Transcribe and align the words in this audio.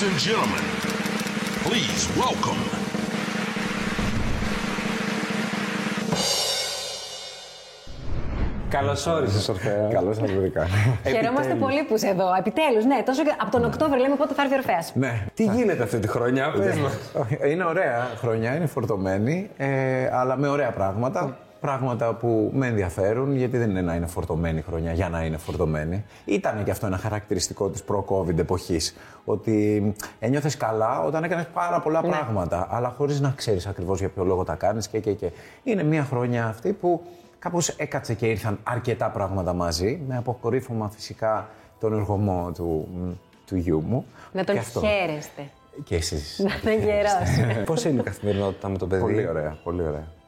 Ladies 0.00 0.12
and 0.12 0.28
gentlemen, 0.28 0.64
please 1.64 2.02
welcome. 2.20 2.60
Καλώς 8.68 9.06
όρισες, 9.06 9.48
Ορφαία. 9.48 9.88
Καλώς 9.94 10.16
σας 10.16 10.32
βρήκα. 10.32 10.66
Χαιρόμαστε 11.06 11.54
πολύ 11.54 11.82
που 11.82 11.94
είσαι 11.94 12.08
εδώ. 12.08 12.34
Επιτέλους, 12.38 12.84
ναι, 12.84 13.02
τόσο 13.06 13.22
και 13.22 13.34
από 13.40 13.50
τον 13.50 13.64
Οκτώβριο 13.64 14.00
λέμε 14.02 14.16
πότε 14.16 14.34
θα 14.34 14.42
έρθει 14.42 14.54
ο 14.54 14.56
Ορφαίας. 14.56 14.92
Ναι. 14.94 15.24
Τι 15.34 15.44
γίνεται 15.44 15.82
αυτή 15.82 15.98
τη 15.98 16.08
χρονιά, 16.08 16.50
πες 16.50 16.76
μας. 16.76 16.92
Είναι 17.50 17.64
ωραία 17.64 18.10
χρονιά, 18.16 18.54
είναι 18.54 18.66
φορτωμένη, 18.66 19.50
ε, 19.56 20.08
αλλά 20.12 20.36
με 20.36 20.48
ωραία 20.48 20.70
πράγματα. 20.70 21.36
Πράγματα 21.60 22.14
που 22.14 22.50
με 22.54 22.66
ενδιαφέρουν, 22.66 23.36
γιατί 23.36 23.58
δεν 23.58 23.70
είναι 23.70 23.80
να 23.80 23.94
είναι 23.94 24.06
φορτωμένη 24.06 24.60
χρονιά 24.60 24.92
για 24.92 25.08
να 25.08 25.24
είναι 25.24 25.36
φορτωμένη. 25.36 26.04
Ήταν 26.24 26.64
και 26.64 26.70
αυτό 26.70 26.86
ένα 26.86 26.96
χαρακτηριστικό 26.96 27.68
της 27.68 27.82
προ-COVID 27.82 28.38
εποχής. 28.38 28.96
Ότι 29.24 29.94
ένιωθες 30.18 30.56
καλά 30.56 31.00
όταν 31.00 31.24
έκανες 31.24 31.46
πάρα 31.54 31.80
πολλά 31.80 32.00
πράγματα, 32.00 32.66
αλλά 32.70 32.88
χωρίς 32.88 33.20
να 33.20 33.32
ξέρεις 33.36 33.66
ακριβώς 33.66 33.98
για 33.98 34.08
ποιο 34.08 34.24
λόγο 34.24 34.44
τα 34.44 34.54
κάνεις 34.54 34.88
και, 34.88 34.98
και, 34.98 35.12
και. 35.12 35.30
Είναι 35.62 35.82
μια 35.82 36.04
χρονιά 36.04 36.46
αυτή 36.46 36.72
που 36.72 37.02
κάπως 37.38 37.68
έκατσε 37.68 38.14
και 38.14 38.26
ήρθαν 38.26 38.58
αρκετά 38.62 39.10
πράγματα 39.10 39.52
μαζί, 39.52 40.00
με 40.08 40.16
αποκορύφωμα 40.16 40.88
φυσικά 40.90 41.48
τον 41.80 41.92
εργομό 41.92 42.52
του, 42.54 42.88
του 43.46 43.56
γιού 43.56 43.82
μου. 43.86 44.06
Να 44.32 44.44
τον 44.44 44.54
Και 44.54 44.60
αυτό. 44.60 44.80
χαίρεστε. 44.80 45.50
Και 45.84 45.94
εσείς. 45.96 46.38
Να 46.38 46.72
είναι 46.72 46.84
γερός. 46.84 47.64
Πώς 47.64 47.84
είναι 47.84 48.00
η 48.00 48.04
καθημερινότητα 48.04 48.68
με 48.68 48.78
το 48.78 48.86
παιδί; 48.86 49.02
Πολύ 49.02 49.28
ωραία, 49.28 49.58
πολύ 49.64 49.82
ωραία. 49.82 50.18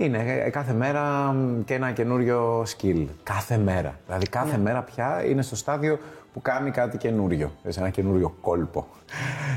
Είναι 0.00 0.42
ε, 0.44 0.50
κάθε 0.50 0.72
μέρα 0.72 1.02
μ, 1.32 1.64
και 1.64 1.74
ένα 1.74 1.90
καινούριο 1.90 2.62
skill. 2.62 3.04
Κάθε 3.22 3.56
μέρα. 3.56 3.94
Δηλαδή 4.06 4.26
κάθε 4.28 4.56
Ναι. 4.56 4.62
μέρα 4.62 4.82
πια 4.82 5.24
είναι 5.28 5.42
στο 5.42 5.56
στάδιο 5.56 5.98
που 6.32 6.42
κάνει 6.42 6.70
κάτι 6.70 6.96
καινούριο. 6.96 7.50
Σε 7.68 7.80
ένα 7.80 7.88
καινούριο 7.88 8.34
κόλπο. 8.40 8.86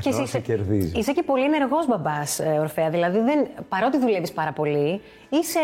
Και 0.02 0.10
εσύ 0.10 0.18
Ενώ 0.18 0.22
είσαι, 0.22 0.32
σε 0.32 0.40
κερδίζει. 0.40 0.98
είσαι 1.00 1.12
και 1.12 1.24
πολύ 1.24 1.44
ενεργός 1.44 1.88
μπαμπάς, 1.88 2.40
Ορφαία. 2.60 2.90
Δηλαδή, 2.90 3.20
δεν, 3.20 3.48
παρότι 3.70 4.00
δουλεύεις 4.00 4.32
πάρα 4.32 4.52
πολύ, 4.52 5.02
είσαι 5.30 5.60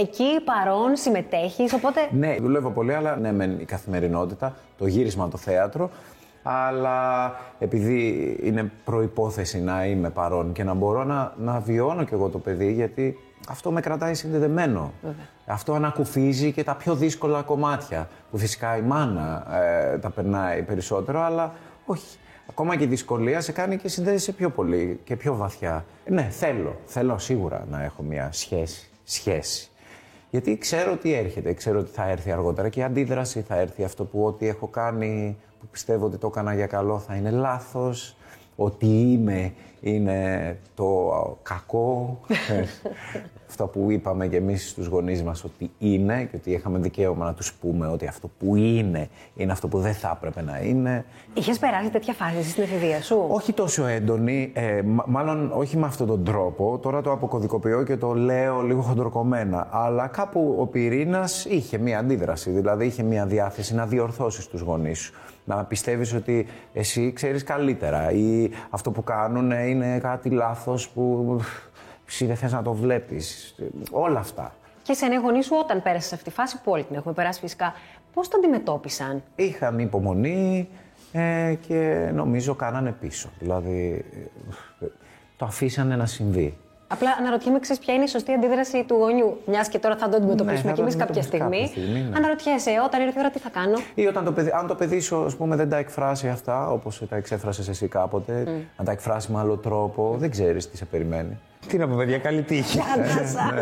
εκεί 0.00 0.24
παρόν, 0.44 0.96
συμμετέχεις. 0.96 1.72
Οπότε. 1.72 2.00
Ναι, 2.10 2.36
δουλεύω 2.40 2.70
πολύ, 2.70 2.94
αλλά 2.94 3.16
ναι, 3.16 3.32
μεν 3.32 3.58
η 3.60 3.64
καθημερινότητα, 3.64 4.56
το 4.78 4.86
γύρισμα, 4.86 5.28
το 5.28 5.36
θέατρο. 5.36 5.90
Αλλά 6.42 7.32
επειδή 7.58 8.36
είναι 8.42 8.70
προϋπόθεση 8.84 9.60
να 9.62 9.86
είμαι 9.86 10.10
παρόν 10.10 10.52
και 10.52 10.64
να 10.64 10.74
μπορώ 10.74 11.04
να, 11.04 11.32
να 11.38 11.60
βιώνω 11.60 12.04
κι 12.04 12.14
εγώ 12.14 12.28
το 12.28 12.38
παιδί, 12.38 12.72
γιατί 12.72 13.18
αυτό 13.48 13.70
με 13.70 13.80
κρατάει 13.80 14.14
συνδεδεμένο. 14.14 14.92
Αυτό 15.46 15.72
ανακουφίζει 15.72 16.52
και 16.52 16.64
τα 16.64 16.74
πιο 16.74 16.94
δύσκολα 16.94 17.42
κομμάτια, 17.42 18.08
που 18.30 18.38
φυσικά 18.38 18.76
η 18.76 18.82
μάνα 18.82 19.46
ε, 19.62 19.98
τα 19.98 20.10
περνάει 20.10 20.62
περισσότερο, 20.62 21.20
αλλά 21.20 21.52
όχι. 21.84 22.18
Ακόμα 22.50 22.76
και 22.76 22.84
η 22.84 22.86
δυσκολία 22.86 23.40
σε 23.40 23.52
κάνει 23.52 23.76
και 23.76 23.88
συνδέεσαι 23.88 24.32
πιο 24.32 24.50
πολύ 24.50 25.00
και 25.04 25.16
πιο 25.16 25.36
βαθιά. 25.36 25.84
Ναι, 26.06 26.22
θέλω. 26.22 26.76
Θέλω 26.86 27.18
σίγουρα 27.18 27.66
να 27.70 27.82
έχω 27.84 28.02
μια 28.02 28.28
σχέση. 28.32 28.90
Σχέση. 29.04 29.70
Γιατί 30.30 30.58
ξέρω 30.58 30.96
τι 30.96 31.12
έρχεται, 31.12 31.52
ξέρω 31.52 31.78
ότι 31.78 31.90
θα 31.90 32.08
έρθει 32.08 32.30
αργότερα 32.32 32.68
και 32.68 32.80
η 32.80 32.82
αντίδραση 32.82 33.40
θα 33.40 33.56
έρθει 33.56 33.84
αυτό 33.84 34.04
που 34.04 34.24
ό,τι 34.24 34.48
έχω 34.48 34.66
κάνει, 34.66 35.36
που 35.60 35.66
πιστεύω 35.70 36.06
ότι 36.06 36.16
το 36.16 36.26
έκανα 36.26 36.54
για 36.54 36.66
καλό 36.66 36.98
θα 36.98 37.14
είναι 37.14 37.30
λάθος, 37.30 38.16
ότι 38.64 38.86
είμαι 38.86 39.52
είναι 39.80 40.58
το 40.74 41.38
κακό. 41.42 42.20
αυτό 43.50 43.66
που 43.66 43.90
είπαμε 43.90 44.26
και 44.26 44.36
εμείς 44.36 44.70
στους 44.70 44.86
γονείς 44.86 45.22
μας 45.22 45.44
ότι 45.44 45.70
είναι 45.78 46.24
και 46.30 46.36
ότι 46.36 46.50
είχαμε 46.50 46.78
δικαίωμα 46.78 47.24
να 47.24 47.34
τους 47.34 47.52
πούμε 47.52 47.86
ότι 47.86 48.06
αυτό 48.06 48.30
που 48.38 48.56
είναι 48.56 49.08
είναι 49.36 49.52
αυτό 49.52 49.68
που 49.68 49.78
δεν 49.78 49.94
θα 49.94 50.12
έπρεπε 50.16 50.42
να 50.42 50.58
είναι. 50.60 51.04
Είχες 51.34 51.58
περάσει 51.58 51.90
τέτοια 51.90 52.12
φάση 52.12 52.36
εσύ 52.36 52.50
στην 52.50 52.62
εφηβεία 52.62 53.02
σου; 53.02 53.24
Όχι 53.28 53.52
τόσο 53.52 53.86
έντονη, 53.86 54.50
ε, 54.54 54.82
μ- 54.82 55.06
μάλλον 55.06 55.52
όχι 55.54 55.76
με 55.76 55.86
αυτόν 55.86 56.06
τον 56.06 56.24
τρόπο. 56.24 56.78
Τώρα 56.82 57.00
το 57.00 57.12
αποκωδικοποιώ 57.12 57.82
και 57.82 57.96
το 57.96 58.12
λέω 58.14 58.60
λίγο 58.60 58.80
χοντροκομμένα. 58.80 59.68
Αλλά 59.70 60.06
κάπου 60.06 60.56
ο 60.60 60.66
πυρήνας 60.66 61.44
είχε 61.44 61.78
μία 61.78 61.98
αντίδραση. 61.98 62.50
Δηλαδή 62.50 62.86
είχε 62.86 63.02
μία 63.02 63.26
διάθεση 63.26 63.74
να 63.74 63.86
διορθώσεις 63.86 64.46
τους 64.46 64.60
γονείς 64.60 64.98
σου. 64.98 65.12
Να 65.44 65.64
πιστεύεις 65.64 66.14
ότι 66.14 66.46
εσύ 66.72 67.12
ξέρεις 67.12 67.42
καλύτερα 67.42 68.10
ή 68.12 68.50
αυτό 68.70 68.90
που 68.90 69.04
κάνουν 69.04 69.50
είναι 69.50 69.98
κάτι 69.98 70.30
λάθος 70.30 70.88
που 70.88 71.36
εσύ 71.40 71.69
δεν 72.18 72.36
θες 72.36 72.52
να 72.52 72.62
το 72.62 72.72
βλέπεις. 72.72 73.54
Όλα 73.90 74.18
αυτά. 74.18 74.54
Και 74.82 74.92
σε 74.92 75.06
γονεί 75.22 75.42
σου, 75.42 75.56
όταν 75.62 75.82
πέρασες 75.82 76.08
σε 76.08 76.14
αυτή 76.14 76.28
τη 76.28 76.34
φάση, 76.34 76.60
που 76.64 76.72
όλοι 76.72 76.84
την 76.84 76.96
έχουμε 76.96 77.14
περάσει 77.14 77.40
φυσικά, 77.40 77.74
πώς 78.14 78.28
το 78.28 78.36
αντιμετώπισαν; 78.38 79.22
Είχαν 79.36 79.78
υπομονή 79.78 80.68
ε, 81.12 81.54
και 81.66 82.10
νομίζω 82.14 82.54
κάνανε 82.54 82.92
πίσω. 83.00 83.30
Δηλαδή 83.38 84.04
ε, 84.80 84.86
το 85.36 85.44
αφήσανε 85.44 85.96
να 85.96 86.06
συμβεί. 86.06 86.56
Απλά 86.92 87.10
αναρωτιέμαι, 87.18 87.58
ξέρεις 87.58 87.82
ποια 87.84 87.94
είναι 87.94 88.04
η 88.04 88.06
σωστή 88.06 88.32
αντίδραση 88.32 88.84
του 88.88 88.94
γονιού. 88.94 89.40
Μιας 89.46 89.68
και 89.68 89.78
τώρα 89.78 89.96
θα 89.96 90.08
το 90.08 90.16
αντιμετωπίσουμε 90.16 90.52
Ναι, 90.62 90.68
θα 90.68 90.70
κι 90.70 90.76
το 90.76 90.82
εμείς 90.82 90.96
κάποια 90.96 91.20
αντιμετωπίσουμε 91.22 91.56
στιγμή. 91.56 91.82
κάποια 91.82 91.82
στιγμή, 91.94 92.08
ναι. 92.10 92.16
Αναρωτιέσαι, 92.16 92.70
όταν 92.84 93.00
ήρθε 93.00 93.18
η 93.18 93.20
ώρα, 93.22 93.30
τι 93.30 93.38
θα 93.38 93.48
κάνω; 93.50 93.78
Ή 93.94 94.06
όταν 94.06 94.24
το 94.24 94.32
παιδί, 94.32 94.50
αν 94.54 94.66
το 94.66 94.74
παιδί 94.74 95.00
σου 95.00 95.24
ας 95.24 95.36
πούμε, 95.36 95.56
δεν 95.56 95.68
τα 95.68 95.76
εκφράσει 95.76 96.28
αυτά, 96.28 96.70
όπως 96.70 97.02
τα 97.08 97.16
εξέφρασες 97.16 97.68
εσύ 97.68 97.88
κάποτε, 97.88 98.42
Mm. 98.46 98.64
να 98.78 98.84
τα 98.84 98.92
εκφράσει 98.92 99.32
με 99.32 99.38
άλλο 99.38 99.56
τρόπο, 99.56 100.14
δεν 100.18 100.30
ξέρεις 100.30 100.70
τι 100.70 100.76
σε 100.76 100.84
περιμένει. 100.84 101.38
Τι 101.68 101.76
να 101.76 101.88
πω, 101.88 101.96
παιδιά, 101.96 102.18
καλή 102.18 102.42
τύχη. 102.42 102.78
Άνασα. 102.96 103.52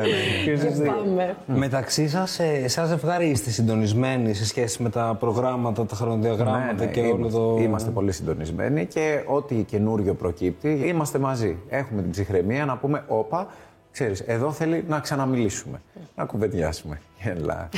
Και 0.45 0.59
πάμε. 0.87 1.37
Μεταξύ 1.47 2.09
σας, 2.09 2.39
ε, 2.39 2.69
σαν 2.69 2.87
ζευγάρι 2.87 3.29
είστε 3.29 3.51
συντονισμένοι 3.51 4.35
σε 4.35 4.47
σχέση 4.47 4.83
με 4.83 4.91
τα 4.91 5.17
προγράμματα, 5.21 5.87
τα 5.87 5.97
χρονοδιαγράμματα 5.97 6.73
Ναι, 6.73 6.85
ναι, 6.85 6.87
και 6.87 7.01
είμαστε, 7.01 7.37
όλο 7.39 7.55
το. 7.57 7.63
είμαστε 7.63 7.91
πολύ 7.91 8.13
συντονισμένοι 8.13 8.87
και 8.87 9.23
ό,τι 9.27 9.55
καινούριο 9.55 10.15
προκύπτει, 10.15 10.69
είμαστε 10.69 11.19
μαζί. 11.19 11.59
Έχουμε 11.69 12.03
την 12.03 12.11
ψυχραιμία 12.11 12.65
να 12.65 12.77
πούμε, 12.77 13.05
όπα, 13.09 13.47
ξέρεις, 13.93 14.21
εδώ 14.21 14.53
θέλει 14.53 14.85
να 14.89 15.01
ξαναμιλήσουμε, 15.01 15.81
να 16.17 16.25
κουβεντιάσουμε. 16.25 17.01
Έλα. 17.25 17.69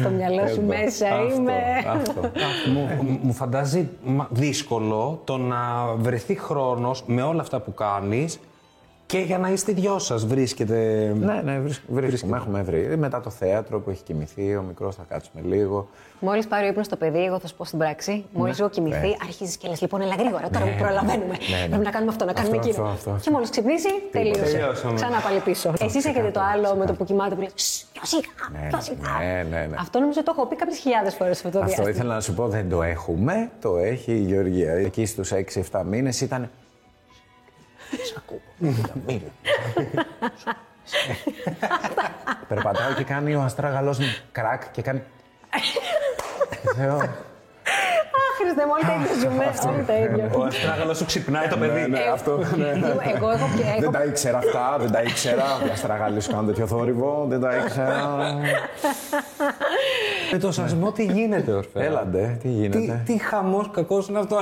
Στο 0.00 0.08
μυαλό 0.10 0.46
σου 0.46 0.52
Εδώ. 0.52 0.62
μέσα 0.62 1.06
Αυτό, 1.14 1.34
είμαι. 1.34 1.52
Αυτό. 1.86 2.30
μου, 2.72 3.18
μου 3.22 3.32
φαντάζει 3.32 3.88
μα- 4.04 4.28
δύσκολο 4.30 5.20
το 5.24 5.36
να 5.36 5.86
βρεθεί 5.96 6.34
χρόνος 6.38 7.02
με 7.06 7.22
όλα 7.22 7.40
αυτά 7.40 7.60
που 7.60 7.74
κάνεις 7.74 8.38
και 9.08 9.18
για 9.18 9.38
να 9.38 9.48
είστε 9.48 9.70
οι 9.70 9.74
δυο 9.74 9.98
σας 9.98 10.26
βρίσκεται. 10.26 10.74
ναι, 11.18 11.40
ναι, 11.44 11.58
βρίσκ- 11.58 11.82
βρίσκουμε, 11.88 12.36
έχουμε 12.36 12.62
βρει. 12.62 12.96
Μετά 12.96 13.20
το 13.20 13.30
θέατρο 13.30 13.80
που 13.80 13.90
έχει 13.90 14.02
κοιμηθεί, 14.02 14.56
ο 14.56 14.62
μικρός 14.62 14.94
θα 14.96 15.04
κάτσουμε 15.08 15.42
λίγο. 15.56 15.88
Μόλις 16.20 16.46
πάρει 16.46 16.66
ο 16.66 16.68
ύπνος 16.68 16.88
το 16.88 16.96
παιδί, 16.96 17.24
εγώ 17.24 17.38
θα 17.38 17.46
σου 17.46 17.54
πω 17.56 17.64
στην 17.64 17.78
πράξη. 17.78 18.24
Μόλις 18.32 18.56
λίγο 18.56 18.68
κοιμηθεί, 18.68 19.06
Ναι. 19.08 19.14
αρχίζει 19.22 19.56
και 19.58 19.68
λες: 19.68 19.80
Λοιπόν, 19.80 20.00
έλα 20.00 20.14
γρήγορα, 20.14 20.48
τώρα 20.52 20.64
Ναι. 20.64 20.70
που 20.70 20.76
προλαβαίνουμε. 20.82 21.24
Ναι, 21.50 21.56
ναι. 21.62 21.68
Πρέπει 21.68 21.84
να 21.84 21.90
κάνουμε 21.90 22.10
αυτό, 22.10 22.24
να 22.24 22.32
κάνουμε 22.32 22.56
Αυτό, 22.56 22.68
εκείνο. 22.68 22.86
αυτό, 22.86 23.10
αυτό, 23.10 23.22
Και 23.24 23.30
μόλις 23.30 23.50
ξυπνήσει, 23.50 23.88
τελείωσε. 24.10 24.40
Τελειώσαμε. 24.42 24.94
Ξανά 24.94 25.18
πάλι 25.20 25.40
πίσω. 25.40 25.72
Εσείς 25.80 26.04
έχετε 26.04 26.30
το 26.30 26.40
άλλο 26.52 26.74
με 26.74 26.86
το 26.86 26.92
που 26.92 27.04
κοιμάται 27.04 27.34
που 27.34 27.40
λέει: 27.40 27.50
Πιο 27.92 28.02
σιγά, 28.04 28.60
Ναι, 28.62 28.68
πιο 28.68 28.80
σιγά. 28.80 29.10
ναι, 29.18 29.42
ναι, 29.50 29.66
ναι. 29.66 29.76
Αυτό 29.78 29.98
νομίζω 30.00 30.22
το 30.22 30.32
έχω 30.36 30.46
πει 30.46 30.56
κάποιες 30.56 30.78
χιλιάδες 30.78 31.14
φορές 31.14 31.36
αυτό 31.36 31.50
το 31.50 31.58
Αυτό 31.58 31.66
διάστημα. 31.66 31.90
ήθελα 31.90 32.14
να 32.14 32.20
σου 32.20 32.34
πω, 32.34 32.48
δεν 32.48 32.68
το 32.68 32.82
έχουμε. 32.82 33.50
Το 33.60 33.76
έχει 33.76 34.12
η 34.12 34.18
Γεωργία. 34.30 34.72
Εκεί 34.72 35.06
στους 35.06 35.32
6-7 35.32 35.82
μήνες 35.84 36.20
ήταν... 36.20 36.50
Σ' 37.90 38.14
ακούω. 38.16 38.40
Μίλα. 39.06 39.28
Περπατάω 42.48 42.92
και 42.96 43.04
κάνει 43.04 43.34
ο 43.34 43.40
αστράγαλός 43.42 43.98
μου 43.98 44.06
κρακ 44.32 44.70
και 44.70 44.82
κάνει... 44.82 45.02
Θεό. 46.76 46.96
Α, 46.96 48.20
Χριστέ 48.38 48.64
μου, 48.66 48.72
όλοι 48.74 48.84
τα 48.84 48.94
ίδια 48.94 49.30
ζούμε. 49.30 49.72
Όλοι 49.74 49.84
τα 49.84 49.94
ίδια. 49.96 50.30
Ο 50.38 50.42
αστράγαλος 50.44 50.96
σου 50.96 51.04
ξυπνάει 51.04 51.48
το 51.48 51.56
παιδί. 51.56 51.80
Ναι, 51.80 51.86
ναι, 51.86 52.00
αυτό. 52.12 52.36
ναι, 52.56 52.72
ναι. 52.72 52.94
Εγώ 53.14 53.30
έχω 53.30 53.48
και. 53.56 53.62
Δεν 53.62 53.82
έχω- 53.82 53.90
τα 53.90 54.04
ήξερα 54.04 54.38
αυτά, 54.38 54.76
δεν 54.78 54.90
τα 54.92 55.02
ήξερα. 55.02 55.44
Οι 55.66 55.70
αστραγάλοι 55.70 56.20
σου 56.20 56.30
κάνουν 56.30 56.46
τέτοιο 56.46 56.66
θόρυβο, 56.66 57.24
δεν 57.28 57.40
τα 57.40 57.54
ήξερα. 57.56 57.98
Με 60.32 60.38
το 60.38 60.52
σασμό 60.52 60.92
τι 60.92 61.04
γίνεται, 61.04 61.52
Ορφέα. 61.52 61.84
Έλαντε, 61.84 62.36
τι 62.42 62.48
Τι, 62.48 62.54
γίνεται. 62.54 63.02
τι 63.04 63.18
χαμός 63.18 63.70
κακός 63.70 64.08
είναι 64.08 64.18
αυτό. 64.18 64.40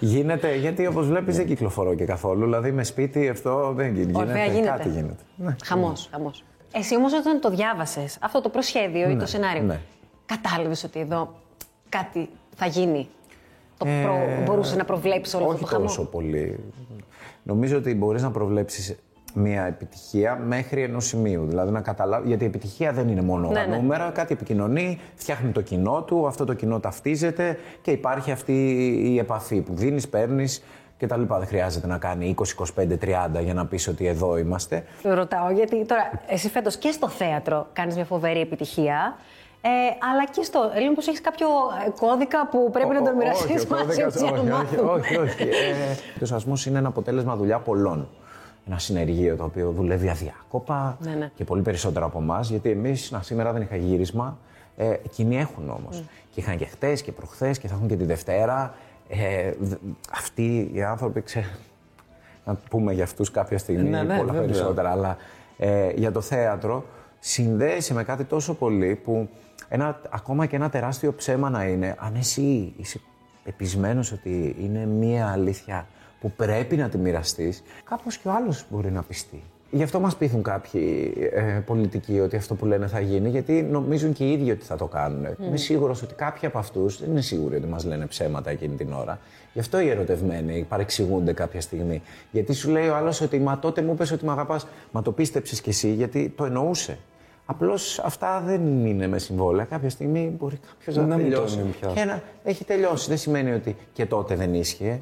Γίνεται, 0.00 0.56
γιατί 0.56 0.86
όπως 0.86 1.06
βλέπεις 1.06 1.36
δεν 1.36 1.46
κυκλοφορώ 1.46 1.94
και 1.94 2.04
καθόλου. 2.04 2.44
Δηλαδή 2.44 2.72
με 2.72 2.84
σπίτι 2.84 3.28
αυτό 3.28 3.72
δεν 3.76 3.94
γίνεται. 3.94 4.18
Ορφαία 4.18 4.46
γίνεται. 4.46 4.76
Κάτι 4.76 4.88
γίνεται. 4.88 5.22
Ναι. 5.36 5.56
Χαμός, 5.64 6.08
χαμός. 6.10 6.44
Εσύ 6.72 6.96
όμως 6.96 7.12
όταν 7.12 7.40
το 7.40 7.50
διάβασες, 7.50 8.18
αυτό 8.20 8.40
το 8.40 8.48
προσχέδιο 8.48 9.10
ή 9.10 9.16
το 9.16 9.26
σενάριο, 9.26 9.62
ναι. 9.62 9.80
κατάλαβες 10.26 10.84
ότι 10.84 11.00
εδώ 11.00 11.34
κάτι 11.88 12.28
θα 12.56 12.66
γίνει; 12.66 13.08
Το 13.78 13.86
προ... 14.02 14.18
μπορούσε 14.44 14.76
να 14.76 14.84
προβλέψει 14.84 15.36
όλο 15.36 15.44
Ε, 15.44 15.48
Όχι 15.48 15.54
αυτό 15.54 15.66
το 15.66 15.72
χαμό; 15.74 15.86
τόσο 15.86 16.04
πολύ. 16.04 16.58
Νομίζω 17.42 17.76
ότι 17.76 17.94
μπορείς 17.94 18.22
να 18.22 18.30
προβλέψεις 18.30 18.96
μια 19.38 19.62
επιτυχία 19.66 20.36
μέχρι 20.46 20.82
ενός 20.82 21.06
σημείου. 21.06 21.46
Δηλαδή 21.46 21.70
να 21.72 21.80
καταλάβει. 21.80 22.28
Γιατί 22.28 22.44
η 22.44 22.46
επιτυχία 22.46 22.92
δεν 22.92 23.08
είναι 23.08 23.22
μόνο 23.22 23.48
Ναι, 23.48 23.54
τα 23.54 23.66
ναι. 23.66 23.76
νούμερα. 23.76 24.10
Κάτι 24.10 24.32
επικοινωνεί, 24.32 25.00
φτιάχνει 25.14 25.50
το 25.50 25.60
κοινό 25.60 26.02
του, 26.02 26.26
αυτό 26.26 26.44
το 26.44 26.54
κοινό 26.54 26.80
ταυτίζεται 26.80 27.58
και 27.82 27.90
υπάρχει 27.90 28.30
αυτή 28.30 28.52
η 29.04 29.18
επαφή 29.18 29.60
που 29.60 29.74
δίνεις, 29.74 30.08
παίρνεις 30.08 30.62
κτλ. 30.98 31.22
Δεν 31.28 31.46
χρειάζεται 31.46 31.86
να 31.86 31.98
κάνει 31.98 32.34
20, 32.38 32.54
25, 32.54 32.98
30 33.38 33.42
για 33.42 33.54
να 33.54 33.66
πεις 33.66 33.88
ότι 33.88 34.06
εδώ 34.06 34.36
είμαστε. 34.38 34.84
Ρωτάω 35.02 35.50
γιατί 35.50 35.84
τώρα 35.84 36.10
εσύ 36.26 36.48
φέτος 36.48 36.76
και 36.76 36.90
στο 36.90 37.08
θέατρο 37.08 37.66
κάνεις 37.72 37.94
μια 37.94 38.04
φοβερή 38.04 38.40
επιτυχία. 38.40 39.16
Ε, 39.60 39.68
αλλά 40.12 40.24
και 40.30 40.42
στο. 40.42 40.70
Λέω 40.82 40.92
πως 40.92 41.06
έχεις 41.08 41.20
κάποιο 41.20 41.46
ε, 41.86 41.90
κώδικα 42.00 42.48
που 42.48 42.70
πρέπει 42.72 42.92
να 42.94 43.02
τον 43.02 43.12
Ο- 43.12 43.16
μοιραστείς 43.16 43.44
όχι, 43.62 43.72
ο 43.72 43.76
μαζί 43.76 43.86
κώδικας- 44.02 44.22
μας 44.22 44.30
για 44.30 44.42
να 44.42 44.56
όχι, 44.58 44.76
όχι, 44.76 44.80
μάθουμε. 44.82 44.90
όχι, 44.92 45.16
όχι. 45.16 45.42
Ε, 45.42 46.22
ο 46.22 46.26
σασμός 46.26 46.66
είναι 46.66 46.78
ένα 46.78 46.88
αποτέλεσμα 46.88 47.36
δουλειά 47.36 47.58
πολλών. 47.58 48.08
Ένα 48.68 48.78
συνεργείο 48.78 49.36
το 49.36 49.44
οποίο 49.44 49.70
δουλεύει 49.70 50.08
αδιάκοπα 50.08 50.96
Ναι, 51.00 51.14
ναι. 51.14 51.30
και 51.34 51.44
πολύ 51.44 51.62
περισσότερο 51.62 52.06
από 52.06 52.18
εμάς. 52.18 52.50
Γιατί 52.50 52.70
εμείς 52.70 53.12
σήμερα 53.20 53.52
δεν 53.52 53.62
είχα 53.62 53.76
γύρισμα. 53.76 54.38
Ε, 54.76 54.90
εκείνοι 54.90 55.38
έχουν 55.38 55.70
όμως. 55.70 55.96
Ναι. 56.00 56.06
Και 56.30 56.40
είχαν 56.40 56.56
και 56.56 56.64
χτες 56.64 57.02
και 57.02 57.12
προχθές 57.12 57.58
και 57.58 57.68
θα 57.68 57.74
έχουν 57.74 57.88
και 57.88 57.96
τη 57.96 58.04
Δευτέρα. 58.04 58.74
Ε, 59.08 59.52
δ- 59.60 59.76
αυτοί 60.12 60.70
οι 60.72 60.82
άνθρωποι 60.82 61.20
ξέρουν. 61.22 61.50
Να 62.44 62.54
πούμε 62.70 62.92
για 62.92 63.04
αυτούς 63.04 63.30
κάποια 63.30 63.58
στιγμή 63.58 63.88
Ναι, 63.88 64.02
ναι, 64.02 64.16
πολλά 64.16 64.32
βέβαια. 64.32 64.46
περισσότερα. 64.48 64.90
Αλλά 64.90 65.16
ε, 65.58 65.90
για 65.94 66.12
το 66.12 66.20
θέατρο 66.20 66.84
συνδέεσαι 67.18 67.94
με 67.94 68.04
κάτι 68.04 68.24
τόσο 68.24 68.54
πολύ 68.54 68.94
που 68.94 69.28
ένα, 69.68 70.00
ακόμα 70.10 70.46
και 70.46 70.56
ένα 70.56 70.70
τεράστιο 70.70 71.12
ψέμα 71.14 71.50
να 71.50 71.64
είναι, 71.64 71.94
αν 71.98 72.14
εσύ 72.14 72.72
είσαι 72.76 73.00
πεπισμένος 73.44 74.12
ότι 74.12 74.56
είναι 74.60 74.86
μία 74.86 75.28
αλήθεια 75.28 75.86
που 76.20 76.30
πρέπει 76.30 76.76
να 76.76 76.88
τη 76.88 76.98
μοιραστείς, 76.98 77.62
κάπως 77.84 78.16
και 78.18 78.28
ο 78.28 78.32
άλλος 78.32 78.66
μπορεί 78.70 78.90
να 78.90 79.02
πιστεί. 79.02 79.42
Γι' 79.70 79.82
αυτό 79.82 80.00
μας 80.00 80.16
πείθουν 80.16 80.42
κάποιοι 80.42 81.14
ε, 81.32 81.40
πολιτικοί 81.66 82.20
ότι 82.20 82.36
αυτό 82.36 82.54
που 82.54 82.66
λένε 82.66 82.86
θα 82.86 83.00
γίνει, 83.00 83.28
γιατί 83.28 83.62
νομίζουν 83.62 84.12
και 84.12 84.24
οι 84.24 84.32
ίδιοι 84.32 84.50
ότι 84.50 84.64
θα 84.64 84.76
το 84.76 84.86
κάνουν. 84.86 85.26
Είμαι 85.40 85.56
σίγουρος 85.56 86.02
ότι 86.02 86.14
κάποιοι 86.14 86.48
από 86.48 86.58
αυτούς 86.58 87.00
δεν 87.00 87.10
είναι 87.10 87.20
σίγουροι 87.20 87.56
ότι 87.56 87.66
μας 87.66 87.84
λένε 87.84 88.06
ψέματα 88.06 88.50
εκείνη 88.50 88.76
την 88.76 88.92
ώρα. 88.92 89.18
Γι' 89.52 89.60
αυτό 89.60 89.80
οι 89.80 89.88
ερωτευμένοι 89.88 90.66
παρεξηγούνται 90.68 91.32
κάποια 91.32 91.60
στιγμή. 91.60 92.02
Γιατί 92.30 92.52
σου 92.52 92.70
λέει 92.70 92.88
ο 92.88 92.96
άλλος 92.96 93.20
ότι 93.20 93.38
μα 93.38 93.58
τότε 93.58 93.82
μου 93.82 93.92
είπες 93.92 94.10
ότι 94.10 94.24
με 94.24 94.30
αγαπάς, 94.30 94.66
μα 94.90 95.02
το 95.02 95.12
πίστεψες 95.12 95.60
κι 95.60 95.68
εσύ 95.68 95.92
γιατί 95.92 96.32
το 96.36 96.44
εννοούσε. 96.44 96.98
Απλώς 97.46 97.98
αυτά 97.98 98.42
δεν 98.46 98.86
είναι 98.86 99.06
με 99.06 99.18
συμβόλαια. 99.18 99.64
Κάποια 99.64 99.90
στιγμή 99.90 100.34
μπορεί 100.38 100.60
κάποιος 100.68 100.96
να, 100.96 101.06
Να 101.06 101.16
μην 101.16 101.24
το 101.24 101.30
τελειώσει. 101.32 101.58
είναι 101.58 101.70
πια. 101.80 101.88
Και 101.94 102.04
να 102.04 102.22
έχει 102.44 102.64
τελειώσει. 102.64 103.08
Δεν 103.08 103.18
σημαίνει 103.18 103.52
ότι 103.52 103.76
και 103.92 104.06
τότε 104.06 104.34
δεν 104.34 104.54
ίσχυε. 104.54 105.00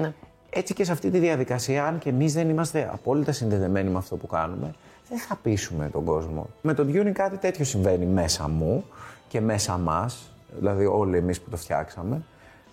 Ναι. 0.00 0.12
Έτσι 0.56 0.74
και 0.74 0.84
σε 0.84 0.92
αυτή 0.92 1.10
τη 1.10 1.18
διαδικασία, 1.18 1.86
αν 1.86 1.98
και 1.98 2.08
εμείς 2.08 2.32
δεν 2.32 2.48
είμαστε 2.48 2.90
απόλυτα 2.92 3.32
συνδεδεμένοι 3.32 3.90
με 3.90 3.98
αυτό 3.98 4.16
που 4.16 4.26
κάνουμε, 4.26 4.74
δεν 5.08 5.18
θα 5.18 5.38
πείσουμε 5.42 5.88
τον 5.92 6.04
κόσμο. 6.04 6.46
Με 6.62 6.74
το 6.74 6.86
tuning 6.88 7.12
κάτι 7.12 7.36
τέτοιο 7.36 7.64
συμβαίνει 7.64 8.06
μέσα 8.06 8.48
μου 8.48 8.84
και 9.28 9.40
μέσα 9.40 9.78
μας, 9.78 10.32
δηλαδή 10.58 10.86
όλοι 10.86 11.16
εμείς 11.16 11.40
που 11.40 11.50
το 11.50 11.56
φτιάξαμε. 11.56 12.22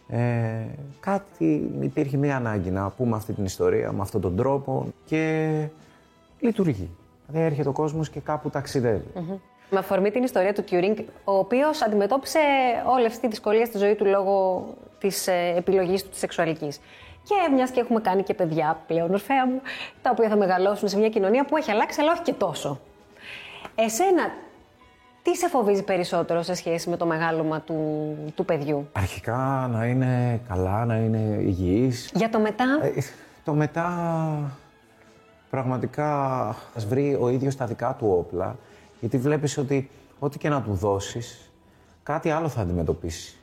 Ε, 0.08 0.20
κάτι 1.00 1.72
υπήρχε 1.82 2.18
μια 2.18 2.36
ανάγκη 2.36 2.70
να 2.70 2.90
πούμε 2.90 3.16
αυτή 3.16 3.34
την 3.34 3.46
ιστορία 3.46 3.92
με 3.92 4.02
αυτόν 4.02 4.22
τον 4.22 4.36
τρόπο 4.36 4.94
και 5.06 5.68
λειτουργεί. 6.40 6.90
Δηλαδή 7.28 7.46
έρχεται 7.46 7.70
ο 7.70 7.72
κόσμος 7.72 8.10
και 8.10 8.20
κάπου 8.20 8.50
ταξιδεύει. 8.50 9.08
Με 9.70 9.80
αφορμή 9.80 10.12
την 10.12 10.24
ιστορία 10.24 10.54
του 10.54 10.64
Τιουρίνγκ, 10.64 10.98
ο 11.24 11.38
οποίος 11.38 11.82
αντιμετώπισε 11.82 12.40
όλη 12.86 13.06
αυτή 13.06 13.20
τη 13.20 13.28
δυσκολία 13.28 13.66
στη 13.66 13.78
ζωή 13.78 13.96
του 13.96 14.06
λόγω 14.06 14.66
της 15.00 15.28
επιλογής 15.56 16.04
του 16.04 16.10
της 16.10 16.20
σεξουαλικής. 16.20 16.80
Και 17.24 17.54
μιας 17.54 17.72
και 17.72 17.80
έχουμε 17.80 18.00
κάνει 18.02 18.24
και 18.24 18.34
παιδιά 18.34 18.82
πλέον, 18.88 19.12
ορφαία 19.12 19.48
μου, 19.48 19.62
τα 20.02 20.10
οποία 20.10 20.30
θα 20.30 20.36
μεγαλώσουν 20.36 20.88
σε 20.88 20.98
μια 20.98 21.10
κοινωνία 21.10 21.46
που 21.46 21.58
έχει 21.58 21.72
αλλάξει, 21.72 22.02
αλλά 22.02 22.12
όχι 22.12 22.22
και 22.22 22.34
τόσο. 22.34 22.80
Εσένα, 23.76 24.32
τι 25.24 25.36
σε 25.36 25.48
φοβίζει 25.48 25.84
περισσότερο 25.84 26.42
σε 26.42 26.54
σχέση 26.54 26.90
με 26.90 26.98
το 26.98 27.06
μεγάλωμα 27.06 27.62
του, 27.62 28.18
του 28.36 28.46
παιδιού; 28.46 28.88
Αρχικά 28.92 29.70
να 29.72 29.86
είναι 29.86 30.42
καλά, 30.48 30.86
να 30.86 30.96
είναι 30.96 31.38
υγιής. 31.42 32.12
Για 32.14 32.30
το 32.30 32.40
μετά, 32.40 32.80
Ε, 32.82 33.02
το 33.44 33.54
μετά 33.54 33.88
πραγματικά 35.50 36.48
ας 36.76 36.86
βρει 36.86 37.18
ο 37.22 37.30
ίδιος 37.30 37.56
τα 37.56 37.66
δικά 37.66 37.96
του 38.00 38.16
όπλα, 38.18 38.56
γιατί 39.00 39.18
βλέπεις 39.18 39.58
ότι 39.58 39.90
ό,τι 40.20 40.38
και 40.38 40.50
να 40.50 40.62
του 40.62 40.74
δώσεις, 40.74 41.52
κάτι 42.04 42.30
άλλο 42.30 42.48
θα 42.48 42.62
αντιμετωπίσει. 42.62 43.36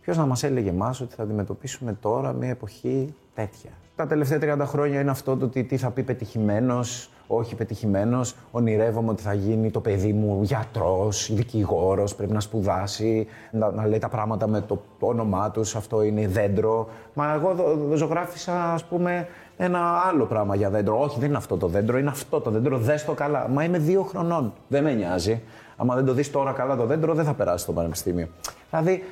Ποιος 0.00 0.16
να 0.16 0.26
μας 0.26 0.42
έλεγε 0.42 0.68
εμάς 0.68 1.00
ότι 1.00 1.14
θα 1.14 1.22
αντιμετωπίσουμε 1.22 1.92
τώρα 1.92 2.32
μια 2.32 2.48
εποχή 2.48 3.14
τέτοια. 3.34 3.70
Τα 3.96 4.06
τελευταία 4.06 4.38
30 4.56 4.66
χρόνια 4.66 5.00
είναι 5.00 5.10
αυτό 5.10 5.36
το 5.36 5.44
ότι 5.44 5.64
τι 5.64 5.76
θα 5.76 5.90
πει 5.90 6.02
πετυχημένος, 6.02 7.10
όχι 7.26 7.54
πετυχημένος. 7.54 8.34
Ονειρεύομαι 8.50 9.10
ότι 9.10 9.22
θα 9.22 9.32
γίνει 9.34 9.70
το 9.70 9.80
παιδί 9.80 10.12
μου 10.12 10.42
γιατρός, 10.42 11.30
δικηγόρος, 11.34 12.14
πρέπει 12.14 12.32
να 12.32 12.40
σπουδάσει, 12.40 13.26
να, 13.50 13.70
να 13.70 13.86
λέει 13.86 13.98
τα 13.98 14.08
πράγματα 14.08 14.48
με 14.48 14.60
το, 14.60 14.82
το 14.98 15.06
όνομά 15.06 15.50
τους, 15.50 15.76
αυτό 15.76 16.02
είναι 16.02 16.26
δέντρο. 16.28 16.88
Μα 17.14 17.32
εγώ 17.34 17.54
δο- 17.54 17.74
δο- 17.76 17.96
ζωγράφισα, 17.96 18.72
ας 18.72 18.84
πούμε, 18.84 19.26
ένα 19.56 20.02
άλλο 20.08 20.24
πράγμα 20.24 20.54
για 20.54 20.70
δέντρο. 20.70 21.00
Όχι, 21.00 21.18
δεν 21.18 21.28
είναι 21.28 21.36
αυτό 21.36 21.56
το 21.56 21.66
δέντρο, 21.66 21.98
είναι 21.98 22.10
αυτό 22.10 22.40
το 22.40 22.50
δέντρο, 22.50 22.78
δες 22.78 23.04
το 23.04 23.12
καλά. 23.12 23.48
Μα 23.48 23.64
είμαι 23.64 23.78
δύο 23.78 24.02
χρονών, 24.02 24.52
δεν 24.68 24.82
με 24.82 24.92
νοιάζει. 24.92 25.42
Άμα 25.76 25.94
δεν 25.94 26.04
το 26.04 26.12
δεις 26.12 26.30
τώρα 26.30 26.52
καλά 26.52 26.76
το 26.76 26.86
δέντρο, 26.86 27.14
δεν 27.14 27.24
θα 27.24 27.34
περάσει 27.34 27.62
στο 27.62 27.72
πανεπιστήμιο. 27.72 28.28
Δηλαδή, 28.70 29.02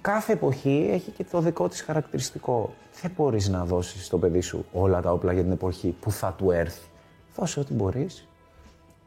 κάθε 0.00 0.32
εποχή 0.32 0.88
έχει 0.92 1.10
και 1.10 1.24
το 1.24 1.40
δικό 1.40 1.68
της 1.68 1.82
χαρακτηριστικό. 1.82 2.74
Δεν 3.02 3.12
μπορείς 3.16 3.48
να 3.48 3.64
δώσεις 3.64 4.06
στο 4.06 4.18
παιδί 4.18 4.40
σου 4.40 4.64
όλα 4.72 5.00
τα 5.00 5.12
όπλα 5.12 5.32
για 5.32 5.42
την 5.42 5.52
εποχή 5.52 5.96
που 6.00 6.10
θα 6.10 6.34
του 6.38 6.50
έρθει. 6.50 6.88
Δώσε 7.36 7.60
ό,τι 7.60 7.72
μπορείς 7.74 8.28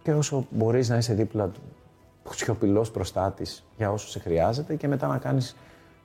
και 0.03 0.13
όσο 0.13 0.45
μπορείς 0.49 0.89
να 0.89 0.97
είσαι 0.97 1.13
δίπλα 1.13 1.47
του 2.23 2.33
σιωπηλός 2.33 2.91
μπροστά 2.91 3.31
της 3.31 3.63
για 3.77 3.91
όσο 3.91 4.07
σε 4.07 4.19
χρειάζεται 4.19 4.75
και 4.75 4.87
μετά 4.87 5.07
να 5.07 5.17
κάνεις 5.17 5.55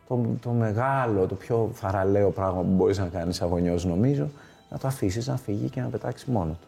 το, 0.09 0.25
το 0.41 0.51
μεγάλο, 0.51 1.27
το 1.27 1.35
πιο 1.35 1.71
θαραλέο 1.75 2.31
πράγμα 2.31 2.61
που 2.61 2.71
μπορείς 2.71 2.99
να 2.99 3.07
κάνεις 3.07 3.43
αγωνιός 3.43 3.85
νομίζω, 3.85 4.31
να 4.71 4.79
το 4.79 4.87
αφήσεις 4.87 5.27
να 5.27 5.37
φύγει 5.37 5.69
και 5.69 5.81
να 5.81 5.87
πετάξεις 5.87 6.29
μόνο 6.29 6.57
του. 6.61 6.67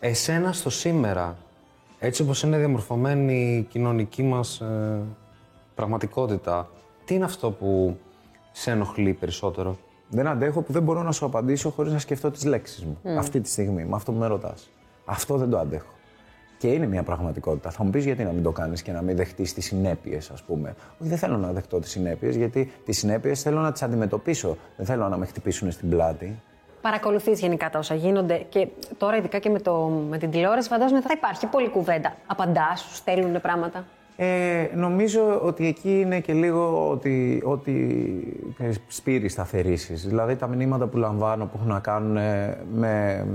Εσένα 0.00 0.52
στο 0.52 0.70
σήμερα, 0.70 1.36
έτσι 1.98 2.22
όπως 2.22 2.42
είναι 2.42 2.58
διαμορφωμένη 2.58 3.56
η 3.56 3.62
κοινωνική 3.62 4.22
μας 4.22 4.60
ε, 4.60 5.00
πραγματικότητα, 5.78 6.70
τι 7.04 7.14
είναι 7.14 7.24
αυτό 7.24 7.50
που 7.50 7.96
σε 8.52 8.70
ενοχλεί 8.70 9.12
περισσότερο; 9.12 9.78
Δεν 10.08 10.26
αντέχω 10.26 10.62
που 10.62 10.72
δεν 10.72 10.82
μπορώ 10.82 11.02
να 11.02 11.12
σου 11.12 11.24
απαντήσω 11.24 11.70
χωρίς 11.70 11.92
να 11.92 11.98
σκεφτώ 11.98 12.30
τις 12.30 12.44
λέξεις 12.44 12.84
μου. 12.84 12.98
Αυτή 13.18 13.40
τη 13.40 13.48
στιγμή, 13.48 13.84
με 13.84 13.96
αυτό 13.96 14.12
που 14.12 14.18
με 14.18 14.26
ρωτάς. 14.26 14.70
Αυτό 15.04 15.36
δεν 15.36 15.50
το 15.50 15.58
αντέχω. 15.58 15.92
Και 16.58 16.68
είναι 16.68 16.86
μια 16.86 17.02
πραγματικότητα. 17.02 17.70
Θα 17.70 17.84
μου 17.84 17.90
πεις 17.90 18.04
γιατί 18.04 18.24
να 18.24 18.32
μην 18.32 18.42
το 18.42 18.50
κάνεις 18.50 18.82
και 18.82 18.92
να 18.92 19.02
μην 19.02 19.16
δεχτείς 19.16 19.54
τις 19.54 19.64
συνέπειες, 19.64 20.30
ας 20.30 20.42
πούμε. 20.42 20.74
Όχι, 21.00 21.08
δεν 21.08 21.18
θέλω 21.18 21.36
να 21.36 21.52
δεχτώ 21.52 21.78
τις 21.78 21.90
συνέπειες, 21.90 22.36
γιατί 22.36 22.72
τις 22.84 22.98
συνέπειες 22.98 23.42
θέλω 23.42 23.60
να 23.60 23.72
τις 23.72 23.82
αντιμετωπίσω. 23.82 24.56
Δεν 24.76 24.86
θέλω 24.86 25.08
να 25.08 25.16
με 25.16 25.26
χτυπήσουν 25.26 25.70
στην 25.70 25.88
πλάτη. 25.90 26.42
παρακολουθείς 26.80 27.40
γενικά 27.40 27.70
τα 27.70 27.78
όσα 27.78 27.94
γίνονται 27.94 28.46
και 28.48 28.68
τώρα, 28.98 29.16
ειδικά 29.16 29.38
και 29.38 29.50
με, 29.50 29.60
το, 29.60 29.74
με 30.08 30.18
την 30.18 30.30
τηλεόραση, 30.30 30.68
φαντάζομαι 30.68 31.00
θα 31.00 31.12
υπάρχει 31.16 31.46
πολλή 31.46 31.68
κουβέντα. 31.68 32.16
Απαντάς, 32.26 32.80
σου 32.80 32.94
στέλνουν 32.94 33.40
πράγματα. 33.40 33.84
Ε, 34.20 34.68
νομίζω 34.74 35.40
ότι 35.42 35.66
εκεί 35.66 36.00
είναι 36.00 36.20
και 36.20 36.32
λίγο 36.32 36.90
ότι, 36.90 37.42
ότι 37.44 37.74
ε, 38.58 38.70
σπήρει 38.88 39.28
σταθερήσεις. 39.28 40.06
Δηλαδή 40.06 40.36
τα 40.36 40.46
μηνύματα 40.46 40.86
που 40.86 40.96
λαμβάνω 40.96 41.44
που 41.44 41.52
έχουν 41.54 41.68
να 41.68 41.80
κάνουν 41.80 42.16
ε, 42.16 42.58
με 42.74 43.26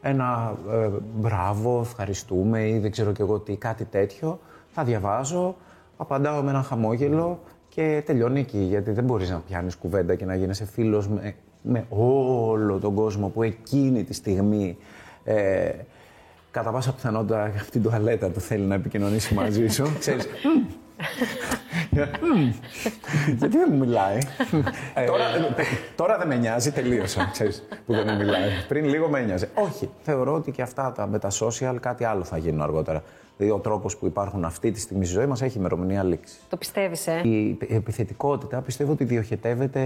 ένα 0.00 0.56
ε, 0.70 0.88
μπράβο, 1.14 1.80
ευχαριστούμε 1.80 2.68
ή 2.68 2.78
δεν 2.78 2.90
ξέρω 2.90 3.12
και 3.12 3.22
εγώ 3.22 3.38
τι, 3.38 3.56
κάτι 3.56 3.84
τέτοιο, 3.84 4.38
θα 4.70 4.84
διαβάζω, 4.84 5.56
απαντάω 5.96 6.42
με 6.42 6.50
ένα 6.50 6.62
χαμόγελο 6.62 7.40
και 7.68 8.02
τελειώνει 8.06 8.40
εκεί. 8.40 8.58
Γιατί 8.58 8.90
δεν 8.90 9.04
μπορείς 9.04 9.30
να 9.30 9.38
πιάνεις 9.38 9.76
κουβέντα 9.76 10.14
και 10.14 10.24
να 10.24 10.34
γίνεσαι 10.34 10.66
φίλος 10.66 11.08
με, 11.08 11.34
με 11.62 11.84
όλο 11.88 12.78
τον 12.78 12.94
κόσμο 12.94 13.28
που 13.28 13.42
εκείνη 13.42 14.04
τη 14.04 14.14
στιγμή 14.14 14.76
ε, 15.24 15.70
κατά 16.50 16.70
πάσα 16.70 16.92
πιθανότητα 16.92 17.44
από 17.44 17.70
την 17.70 17.82
τουαλέτα 17.82 18.28
του 18.30 18.40
θέλει 18.40 18.64
να 18.64 18.74
επικοινωνήσει 18.74 19.34
μαζί 19.34 19.66
σου. 19.68 19.92
Ξέρεις, 19.98 20.26
«Μμμ». 20.44 20.66
«Μμμ». 22.22 22.52
Γιατί 23.38 23.56
δεν 23.56 23.68
μου 23.70 23.78
μιλάει; 23.78 24.18
τώρα, 25.06 25.24
τώρα 25.96 26.18
δεν 26.18 26.26
με 26.26 26.36
νοιάζει, 26.36 26.72
τελείωσα, 26.72 27.28
ξέρεις, 27.32 27.62
που 27.86 27.92
δεν 27.92 28.06
μου 28.08 28.16
μιλάει. 28.16 28.48
Πριν 28.68 28.84
λίγο 28.84 29.08
με 29.08 29.20
νοιάζει. 29.20 29.48
Όχι, 29.54 29.90
θεωρώ 30.02 30.34
ότι 30.34 30.50
και 30.50 30.62
αυτά 30.62 30.92
τα, 30.92 31.06
με 31.06 31.18
τα 31.18 31.28
social 31.40 31.76
κάτι 31.80 32.04
άλλο 32.04 32.24
θα 32.24 32.38
γίνουν 32.38 32.62
αργότερα. 32.62 33.02
Δηλαδή 33.36 33.56
ο 33.56 33.60
τρόπος 33.60 33.96
που 33.96 34.06
υπάρχουν 34.06 34.44
αυτή 34.44 34.70
τη 34.70 34.80
στιγμή 34.80 35.04
στη 35.04 35.14
ζωή 35.14 35.26
μας 35.26 35.42
έχει 35.42 35.58
ημερομηνία 35.58 36.02
λήξης. 36.02 36.40
Το 36.48 36.56
πιστεύεις, 36.56 37.06
ε; 37.06 37.20
Η 37.24 37.58
επιθετικότητα 37.68 38.60
πιστεύω 38.60 38.92
ότι 38.92 39.04
διοχετεύεται 39.04 39.82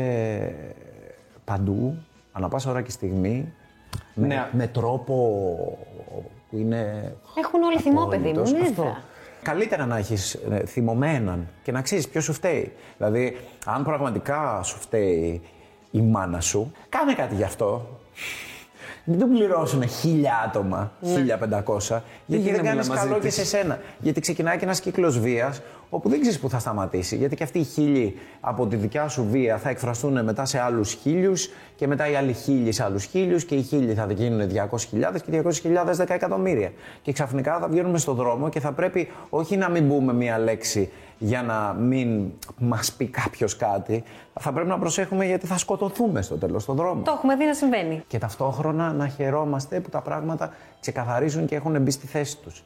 παντού, 1.45 1.97
ανα 2.33 2.49
πάσα 2.49 2.71
ώρα 2.71 2.83
και 2.83 2.90
στιγμή, 2.90 3.52
με, 4.14 4.26
Ναι. 4.26 4.49
με 4.52 4.66
τρόπο 4.66 5.78
που 6.52 6.59
είναι 6.59 7.12
Έχουν 7.38 7.62
όλοι 7.62 7.78
θυμό, 7.80 8.06
παιδί 8.06 8.23
μου. 8.23 8.30
απόλυτος. 8.30 8.52
Ναι, 8.52 8.68
Αυτό. 8.68 8.82
θα. 8.82 9.02
Καλύτερα 9.42 9.87
να 9.87 9.97
έχεις 9.97 10.38
θυμωμένο 10.66 11.14
έναν 11.30 11.49
και 11.62 11.73
να 11.73 11.82
ξέρεις 11.82 12.09
ποιος 12.09 12.25
σου 12.25 12.32
φταίει. 12.32 12.73
Δηλαδή, 12.97 13.37
αν 13.66 13.85
πραγματικά 13.85 14.61
σου 14.62 14.78
φταίει 14.78 15.42
η 15.90 16.00
μάνα 16.00 16.40
σου, 16.40 16.73
κάνε 16.88 17.14
κάτι 17.14 17.35
γι' 17.35 17.42
αυτό. 17.42 17.87
Μην 19.04 19.18
τον 19.18 19.28
πληρώσουν 19.28 19.88
χίλια 19.88 20.32
άτομα, 20.47 20.92
1500, 21.00 22.02
γιατί 22.26 22.42
γίνεται 22.42 22.52
δεν 22.52 22.64
κάνεις 22.64 22.88
να 22.88 22.92
μιλά 22.92 22.97
καλό 22.97 23.11
μαζί 23.11 23.21
και 23.21 23.26
της. 23.26 23.35
σε 23.35 23.44
σένα. 23.44 23.78
Γιατί 23.99 24.21
ξεκινάει 24.21 24.56
και 24.59 24.64
ένας 24.64 24.80
κύκλος 24.80 25.21
βίας, 25.21 25.61
όπου 25.90 26.09
δεν 26.09 26.21
ξέρεις 26.21 26.38
που 26.38 26.49
θα 26.49 26.59
σταματήσει. 26.59 27.16
Γιατί 27.16 27.37
και 27.37 27.42
αυτοί 27.42 27.59
οι 27.59 27.64
χίλιοι 27.64 28.18
από 28.40 28.66
τη 28.66 28.76
δικιά 28.76 29.09
σου 29.09 29.26
βία 29.30 29.59
θα 29.59 29.68
εκφραστούν 29.68 30.25
μετά 30.25 30.44
σε 30.44 30.59
άλλους 30.59 30.92
χίλιους 30.92 31.49
και 31.76 31.87
μετά 31.87 32.11
οι 32.11 32.14
άλλοι 32.14 32.32
χίλιοι 32.32 32.73
σε 32.73 32.85
άλλους 32.85 33.04
χίλιους 33.04 33.44
και 33.44 33.54
οι 33.54 33.62
χίλιοι 33.62 33.94
θα 33.94 34.06
γίνουν 34.12 34.49
200.000 34.49 35.21
και 35.26 35.37
οι 35.37 35.42
200.000 35.62 35.97
10 35.97 36.04
εκατομμύρια. 36.09 36.73
Και 37.02 37.12
ξαφνικά 37.12 37.59
θα 37.59 37.68
βγαίνουμε 37.68 37.99
στον 37.99 38.14
δρόμο 38.14 38.49
και 38.49 38.61
θα 38.61 38.73
πρέπει 38.73 39.09
όχι 39.30 39.56
να 39.56 39.68
μην 39.68 39.88
πούμε 39.88 40.12
μία 40.12 40.38
λέξη 40.38 40.90
για 41.22 41.42
να 41.42 41.72
μην 41.72 42.32
μας 42.58 42.92
πει 42.92 43.06
κάποιος 43.06 43.56
κάτι, 43.56 44.02
θα 44.40 44.52
πρέπει 44.52 44.68
να 44.68 44.78
προσέχουμε 44.78 45.24
γιατί 45.24 45.46
θα 45.46 45.58
σκοτωθούμε 45.58 46.22
στο 46.22 46.36
τέλος 46.36 46.62
στον 46.62 46.76
δρόμο. 46.76 47.02
Το 47.02 47.12
έχουμε 47.16 47.36
δει 47.36 47.44
να 47.44 47.54
συμβαίνει. 47.54 48.02
Και 48.06 48.18
ταυτόχρονα 48.18 48.92
να 48.92 49.08
χαιρόμαστε 49.08 49.80
που 49.80 49.88
τα 49.88 50.00
πράγματα 50.00 50.50
ξεκαθαρίζουν 50.80 51.46
και 51.46 51.54
έχουν 51.54 51.82
μπει 51.82 51.90
στη 51.90 52.06
θέση 52.06 52.38
τους. 52.38 52.64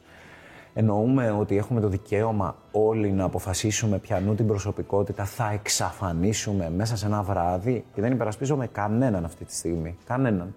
Εννοούμε 0.73 1.31
ότι 1.31 1.57
έχουμε 1.57 1.81
το 1.81 1.87
δικαίωμα 1.87 2.55
όλοι 2.71 3.11
να 3.11 3.23
αποφασίσουμε 3.23 3.97
ποιανού 3.97 4.35
την 4.35 4.47
προσωπικότητα 4.47 5.25
θα 5.25 5.51
εξαφανίσουμε 5.53 6.71
μέσα 6.75 6.97
σε 6.97 7.05
ένα 7.05 7.21
βράδυ 7.21 7.85
και 7.93 8.01
δεν 8.01 8.11
υπερασπίζομαι 8.11 8.67
κανέναν 8.67 9.25
αυτή 9.25 9.45
τη 9.45 9.55
στιγμή. 9.55 9.97
Κανέναν. 10.05 10.55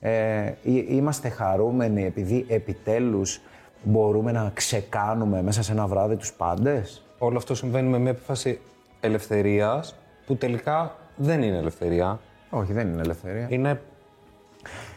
Ε, 0.00 0.52
είμαστε 0.88 1.28
χαρούμενοι 1.28 2.04
επειδή 2.04 2.44
επιτέλους 2.48 3.40
μπορούμε 3.82 4.32
να 4.32 4.50
ξεκάνουμε 4.54 5.42
μέσα 5.42 5.62
σε 5.62 5.72
ένα 5.72 5.86
βράδυ 5.86 6.16
τους 6.16 6.32
πάντες; 6.32 7.02
Όλο 7.18 7.36
αυτό 7.36 7.54
συμβαίνει 7.54 7.88
με 7.88 7.98
μια 7.98 8.10
επιφάση 8.10 8.60
ελευθερίας 9.00 9.94
που 10.26 10.36
τελικά 10.36 10.96
δεν 11.16 11.42
είναι 11.42 11.56
ελευθερία. 11.56 12.20
Όχι, 12.50 12.72
δεν 12.72 12.88
είναι 12.88 13.00
ελευθερία. 13.00 13.46
Είναι 13.48 13.80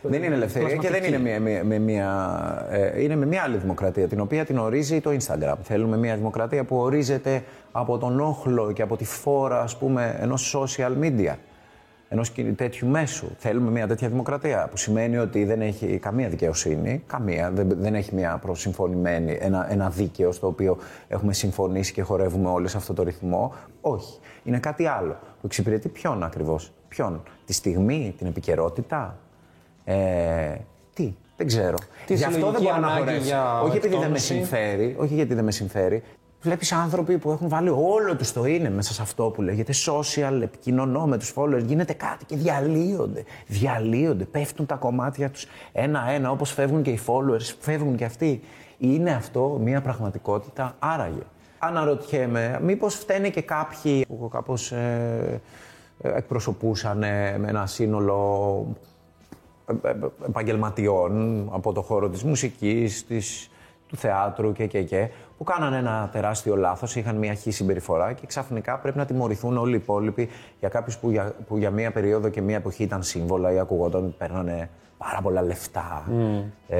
Δεν 0.02 0.24
είναι 0.24 0.36
ελευθερία 0.36 0.76
και 0.76 0.90
δεν 0.90 1.04
είναι 1.04 1.18
μια, 1.18 1.40
μια, 1.40 1.64
με 1.64 1.80
μια, 1.80 2.68
ε, 2.70 3.04
είναι 3.04 3.16
με 3.16 3.26
μια 3.26 3.44
άλλη 3.44 3.58
δημοκρατία, 3.58 4.08
την 4.08 4.20
οποία 4.20 4.46
την 4.46 4.58
ορίζει 4.58 5.02
το 5.02 5.10
Instagram. 5.20 5.56
Θέλουμε 5.64 5.98
μια 5.98 6.16
δημοκρατία 6.16 6.64
που 6.64 6.78
ορίζεται 6.78 7.44
από 7.72 7.98
τον 7.98 8.20
όχλο 8.20 8.72
και 8.72 8.82
από 8.82 8.98
τη 8.98 9.06
φόρα, 9.06 9.62
ας 9.62 9.78
πούμε, 9.78 10.18
ενός 10.20 10.56
social 10.58 10.92
media, 11.02 11.34
ενός 12.14 12.32
τέτοιου 12.56 12.88
μέσου. 12.88 13.28
Θέλουμε 13.38 13.72
μια 13.72 13.88
τέτοια 13.88 14.08
δημοκρατία, 14.10 14.68
που 14.70 14.78
σημαίνει 14.78 15.18
ότι 15.18 15.44
δεν 15.44 15.62
έχει 15.62 15.98
καμία 15.98 16.30
δικαιοσύνη, 16.30 17.04
καμία, 17.08 17.52
δεν, 17.52 17.70
δεν 17.78 17.96
έχει 17.96 18.16
μια 18.16 18.38
προσυμφωνημένη, 18.42 19.38
ένα, 19.42 19.72
ένα 19.72 19.90
δίκαιο 19.90 20.32
στο 20.32 20.48
οποίο 20.48 20.78
έχουμε 21.08 21.34
συμφωνήσει 21.34 21.94
και 21.94 22.02
χορεύουμε 22.02 22.50
όλοι 22.50 22.68
σε 22.68 22.78
αυτό 22.78 22.94
το 22.94 23.04
ρυθμό. 23.04 23.54
Όχι. 23.82 24.20
Είναι 24.44 24.60
κάτι 24.60 24.86
άλλο, 24.86 25.12
που 25.12 25.46
εξυπηρετεί 25.46 25.90
ποιον 25.90 26.24
ακριβώς; 26.24 26.72
Ποιον; 26.88 27.24
Τη 27.46 27.54
στιγμή, 27.54 28.14
την 28.18 28.28
επικαιρότητα, 28.28 29.18
ε, 29.84 30.56
τι, 30.94 31.14
δεν 31.38 31.48
ξέρω. 31.48 31.78
Τι 32.06 32.14
Γι' 32.14 32.24
αυτό 32.24 32.52
δεν 32.52 32.60
συλλογική 32.60 32.64
μπορώ 32.64 32.80
να 32.80 32.88
ανάγκη 32.88 33.04
χωρέσω. 33.06 33.26
για 33.26 33.62
Όχι 33.62 33.78
επειδή 33.78 33.88
δεν 33.88 34.00
με 34.00 34.04
εκτόνωση. 34.06 34.34
συμφέρει, 34.34 34.96
όχι 35.00 35.14
γιατί 35.14 35.34
δεν 35.34 35.44
με 35.44 35.52
συμφέρει. 35.52 36.04
Βλέπεις 36.42 36.72
άνθρωποι 36.72 37.18
που 37.18 37.32
έχουν 37.32 37.50
βάλει 37.50 37.70
όλο 37.70 38.16
τους 38.18 38.32
το 38.32 38.46
είναι 38.46 38.70
μέσα 38.70 38.94
σε 38.94 39.02
αυτό 39.02 39.24
που 39.24 39.42
λέγεται 39.42 39.74
social, 39.86 40.40
επικοινωνώ 40.42 41.06
με 41.06 41.18
του 41.18 41.26
followers, 41.36 41.64
γίνεται 41.66 41.94
κάτι 41.94 42.26
και 42.26 42.36
διαλύονται. 42.36 43.24
Διαλύονται, 43.48 44.24
πέφτουν 44.24 44.66
τα 44.66 44.76
κομμάτια 44.76 45.30
τους 45.30 45.46
ένα-ένα, 45.72 46.32
όπως 46.32 46.52
φεύγουν 46.52 46.82
και 46.82 46.90
οι 46.90 47.00
followers, 47.06 47.56
φεύγουν 47.60 47.96
και 47.96 48.06
αυτοί. 48.06 48.42
Είναι 48.78 49.12
αυτό 49.12 49.60
μια 49.64 49.82
πραγματικότητα 49.82 50.76
άραγε. 50.80 51.22
Αναρωτιέμαι, 51.60 52.60
μήπως 52.62 52.96
φταίνε 52.96 53.30
και 53.30 53.42
κάποιοι 53.42 54.06
που 54.06 54.28
κάπως 54.28 54.72
ε, 54.72 55.42
ε, 56.02 56.10
εκπροσωπούσαν 56.18 57.04
ε, 57.04 57.38
με 57.38 57.48
ένα 57.48 57.66
σύνολο 57.66 58.66
ε, 59.66 59.90
ε, 59.90 59.96
επαγγελματιών 60.28 61.48
από 61.52 61.74
το 61.74 61.82
χώρο 61.82 62.10
της 62.10 62.24
μουσικής, 62.24 63.06
της, 63.06 63.50
του 63.88 63.98
θεάτρου 63.98 64.52
και, 64.52 64.66
και, 64.66 64.82
και 64.84 65.10
που 65.42 65.48
κάνανε 65.52 65.78
ένα 65.78 66.10
τεράστιο 66.12 66.56
λάθος, 66.56 66.96
είχαν 66.96 67.16
μια 67.16 67.34
χή 67.34 67.52
συμπεριφορά 67.52 68.14
και 68.14 68.26
ξαφνικά 68.26 68.78
πρέπει 68.78 68.98
να 68.98 69.06
τιμωρηθούν 69.06 69.58
όλοι 69.58 69.74
οι 69.74 69.76
υπόλοιποι 69.76 70.30
για 70.60 70.70
κάποιους 70.70 70.98
που 70.98 71.10
για, 71.10 71.36
που 71.48 71.58
για 71.58 71.72
μία 71.72 71.92
περίοδο 71.92 72.30
και 72.30 72.42
μία 72.42 72.56
εποχή 72.56 72.84
ήταν 72.84 73.04
σύμβολα 73.04 73.52
ή 73.52 73.60
ακουγόταν 73.60 74.04
ότι 74.04 74.16
παίρνανε 74.18 74.70
πάρα 74.98 75.22
πολλά 75.22 75.42
λεφτά 75.42 76.04
ε, 76.68 76.78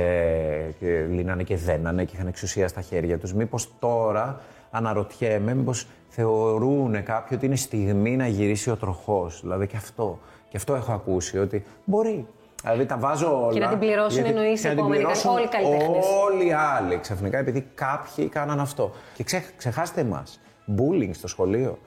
και 0.80 1.06
λύνανε 1.10 1.44
και 1.44 1.56
δένανε 1.56 2.06
και 2.06 2.16
είχαν 2.16 2.28
εξουσία 2.28 2.68
στα 2.68 2.82
χέρια 2.82 3.18
τους. 3.18 3.34
Μήπως 3.34 3.70
τώρα 3.80 4.40
αναρωτιέμαι, 4.72 5.54
μήπως 5.54 5.88
θεωρούν 6.08 7.04
κάποιοι 7.04 7.38
ότι 7.38 7.46
είναι 7.46 7.56
στιγμή 7.56 8.16
να 8.16 8.28
γυρίσει 8.28 8.70
ο 8.70 8.76
τροχός. 8.76 9.42
Δηλαδή 9.42 9.68
και 9.68 9.78
αυτό. 9.78 10.20
Και 10.50 10.58
αυτό 10.58 10.76
έχω 10.76 10.92
ακούσει, 10.92 11.38
ότι 11.38 11.64
μπορεί. 11.86 12.26
Δηλαδή 12.62 12.86
τα 12.86 12.98
βάζω 12.98 13.46
όλα. 13.46 13.60
να 13.60 13.68
την 13.68 13.80
πληρώσουν 13.80 14.24
γιατί- 14.24 14.30
εννοείς 14.38 14.62
και 14.62 14.68
να 14.68 14.74
οι 14.74 14.76
την 14.76 14.84
επόμενοι, 14.84 15.02
πληρώσουν 15.04 15.32
όλοι 15.32 15.44
οι 15.44 15.48
καλλιτέχνες. 15.48 16.06
Όλοι 16.26 16.48
οι 16.48 16.54
άλλοι 16.54 16.98
ξαφνικά, 16.98 17.38
επειδή 17.38 17.68
κάποιοι 17.76 18.28
κάναν 18.28 18.60
αυτό. 18.60 18.92
Και 19.14 19.24
ξε, 19.24 19.44
ξεχάστε 19.58 20.02
εμάς. 20.02 20.40
Bullying 20.78 21.10
στο 21.14 21.28
σχολείο. 21.28 21.78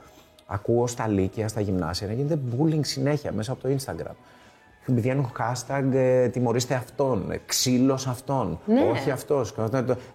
Ακούω 0.47 0.87
στα 0.87 1.09
λύκεια, 1.09 1.49
στα 1.49 1.61
γυμνάσια 1.61 2.07
να 2.07 2.13
γίνεται 2.13 2.39
bullying 2.59 2.81
συνέχεια 2.85 3.33
μέσα 3.33 3.53
από 3.53 3.63
το 3.63 3.69
Instagram. 3.79 4.15
Βγαίνουν 4.87 5.33
hashtag 5.39 5.85
ε, 5.93 6.29
τιμωρήστε 6.29 6.75
αυτόν, 6.75 7.31
ε, 7.31 7.41
ξύλος 7.47 8.07
αυτόν, 8.07 8.59
όχι 8.93 9.11
αυτός. 9.11 9.55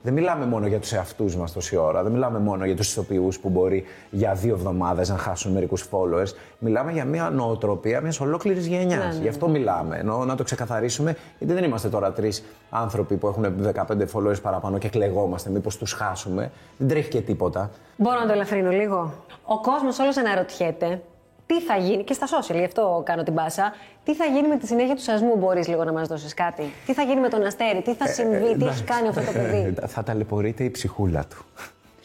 Δεν 0.02 0.14
μιλάμε 0.14 0.46
μόνο 0.46 0.68
για 0.68 0.80
τους 0.80 0.94
εαυτούς 0.94 1.36
μας 1.36 1.54
τόση 1.54 1.76
ώρα, 1.76 2.04
δεν 2.04 2.12
μιλάμε 2.12 2.40
μόνο 2.40 2.66
για 2.66 2.76
τους 2.76 2.92
ηθοποιούς 2.92 3.40
που 3.40 3.50
μπορεί 3.50 3.84
για 4.10 4.34
δύο 4.34 4.54
εβδομάδες 4.54 5.10
να 5.10 5.18
χάσουν 5.18 5.52
μερικούς 5.52 5.86
followers. 5.92 6.34
Μιλάμε 6.60 6.92
για 6.92 7.06
μια 7.06 7.30
νοοτροπία 7.30 8.02
μιας 8.02 8.20
ολόκληρης 8.20 8.68
γενιάς. 8.68 9.18
Γι' 9.18 9.28
αυτό 9.28 9.48
μιλάμε, 9.48 9.98
ενώ 9.98 10.26
να 10.26 10.36
το 10.36 10.44
ξεκαθαρίσουμε, 10.44 11.16
γιατί 11.38 11.54
δεν 11.54 11.64
είμαστε 11.64 11.90
τώρα 11.90 12.12
τρεις 12.12 12.44
άνθρωποι 12.70 13.16
που 13.16 13.28
έχουν 13.28 13.44
15 13.44 14.06
followers 14.14 14.42
παραπάνω 14.42 14.78
και 14.78 14.90
κλεγόμαστε, 14.90 15.50
μήπως 15.50 15.78
τους 15.78 15.92
χάσουμε. 15.92 16.52
Δεν 16.78 16.88
τρέχει 16.88 17.10
και 17.10 17.22
τίποτα. 17.22 17.70
Μπορώ 17.98 18.20
να 18.20 18.26
το 18.26 18.32
ελαφρύνω 18.32 18.70
λίγο. 18.70 19.14
Ο 19.44 19.62
κόσμος 19.62 20.00
όλος 20.00 20.18
αναρωτιέται 20.18 21.02
τι 21.50 21.62
θα 21.62 21.78
γίνει, 21.78 22.04
και 22.04 22.14
στα 22.14 22.28
social, 22.28 22.56
γι' 22.56 22.64
αυτό 22.64 23.02
κάνω 23.06 23.24
την 23.24 23.34
πάσα, 23.34 23.74
τι 24.04 24.16
θα 24.16 24.26
γίνει 24.26 24.48
με 24.48 24.58
τη 24.58 24.68
συνέχεια 24.68 24.96
του 24.96 25.02
σασμού, 25.02 25.36
μπορείς 25.38 25.68
λίγο 25.68 25.84
να 25.84 25.92
μας 25.92 26.08
δώσεις 26.08 26.34
κάτι; 26.34 26.64
Τι 26.86 26.94
θα 26.94 27.02
γίνει 27.02 27.20
με 27.22 27.30
τον 27.30 27.46
Αστέρι, 27.46 27.82
τι 27.82 27.94
θα 27.94 28.08
συμβεί, 28.08 28.58
τι 28.58 28.66
έχει 28.66 28.84
κάνει 28.84 29.08
αυτό 29.08 29.22
το 29.22 29.32
παιδί; 29.32 29.74
Ε, 29.82 29.88
Θα 29.88 30.04
ταλαιπωρείται 30.04 30.64
η 30.64 30.70
ψυχούλα 30.70 31.26
του. 31.26 31.46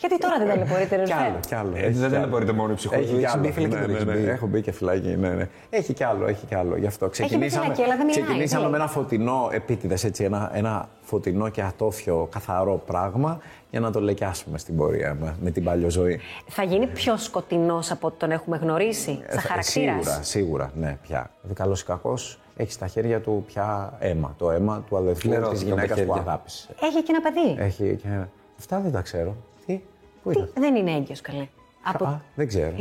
Γιατί 0.08 0.18
τώρα 0.24 0.38
δεν 0.38 0.48
ταλαιπωρείται, 0.48 0.96
ρε 0.96 1.02
Κι 1.02 1.12
άλλο, 1.12 1.26
Ρουφέ. 1.26 1.40
κι 1.48 1.54
άλλο. 1.54 1.70
Ε, 1.76 1.78
Έχει 1.78 1.88
δεν 1.90 1.98
κι 1.98 2.04
άλλο. 2.04 2.14
ταλαιπωρείται 2.14 2.52
μόνο 2.52 2.72
η 2.72 2.74
ψυχούλα. 2.74 3.00
Έχει 3.00 3.10
Έχει 3.10 3.18
κι 3.18 3.26
άλλο. 3.26 3.40
μπει 3.42 3.50
φυλακή, 3.52 3.74
Ναι, 3.74 3.80
δεν 3.80 3.88
ναι, 3.90 3.94
έχεις 3.94 4.04
ναι. 4.06 4.12
μπει. 4.14 4.28
Έχω 4.28 4.46
μπει 4.46 4.60
και 4.62 4.72
φυλακή, 4.72 5.08
ναι, 5.16 5.28
ναι. 5.28 5.48
Έχει 5.70 5.92
κι 5.92 6.04
άλλο, 6.04 6.26
έχει 6.26 6.46
κι 6.46 6.54
άλλο. 6.54 6.76
Γι' 6.76 6.86
αυτό 6.86 7.08
ξεκινήσαμε, 7.08 7.62
φυλακή, 7.64 7.82
αλλά 7.82 7.96
δεν 7.96 8.06
μιλάει, 8.06 8.22
ξεκινήσαμε 8.22 8.64
τι; 8.64 8.70
με 8.70 8.76
ένα 8.76 8.86
φωτεινό, 8.86 9.48
επίτηδες 9.52 10.04
έτσι, 10.04 10.24
ένα, 10.24 10.50
ένα 10.54 10.88
φωτεινό 11.02 11.48
και 11.48 11.62
ατόφιο 11.62 12.28
καθαρό 12.32 12.82
πράγμα 12.86 13.38
για 13.70 13.80
να 13.80 13.90
το 13.90 14.00
λεκιάσουμε 14.00 14.58
στην 14.58 14.76
πορεία 14.76 15.16
μας, 15.20 15.32
με 15.42 15.50
την 15.50 15.64
παλιό 15.64 15.90
ζωή. 15.90 16.20
Θα 16.48 16.62
γίνει 16.62 16.86
πιο 16.86 17.16
σκοτεινός 17.16 17.90
από 17.90 18.06
ό,τι 18.06 18.16
τον 18.18 18.30
έχουμε 18.30 18.56
γνωρίσει, 18.56 19.18
σαν 19.28 19.40
θα- 19.40 19.48
χαρακτήρας; 19.48 19.96
Ε, 19.96 20.00
Σίγουρα, 20.00 20.22
σίγουρα, 20.22 20.70
ναι, 20.74 20.98
πια. 21.02 21.30
Δηλαδή, 21.40 21.60
καλός 21.60 21.80
ή 21.80 21.84
κακός, 21.84 22.38
έχει 22.56 22.72
στα 22.72 22.86
χέρια 22.86 23.20
του 23.20 23.44
πια 23.46 23.92
αίμα. 23.98 24.34
Το 24.38 24.50
αίμα 24.50 24.84
του 24.88 24.96
αδελφού 24.96 25.20
Φλερώτικα 25.20 25.50
της 25.52 25.60
τα 25.60 25.66
γυναίκας 25.66 25.88
που 26.00 26.04
χέρια. 26.06 26.22
αγάπησε. 26.26 26.68
Έχει 26.80 27.02
και 27.02 27.12
ένα 27.16 27.20
παιδί; 27.20 27.62
Έχει 27.64 27.98
και. 28.02 28.08
Αυτά 28.58 28.80
δεν 28.80 28.92
τα 28.92 29.00
ξέρω. 29.00 29.36
Τι, 30.24 30.30
πού 30.30 30.30
Τι, 30.30 30.38
ήταν. 30.38 30.62
δεν 30.62 30.74
είναι 30.74 30.90
έγκυος, 30.90 31.20
καλέ. 31.20 31.48
Από... 31.82 32.04
Α, 32.04 32.20
δεν 32.34 32.48
ξέρω. 32.48 32.72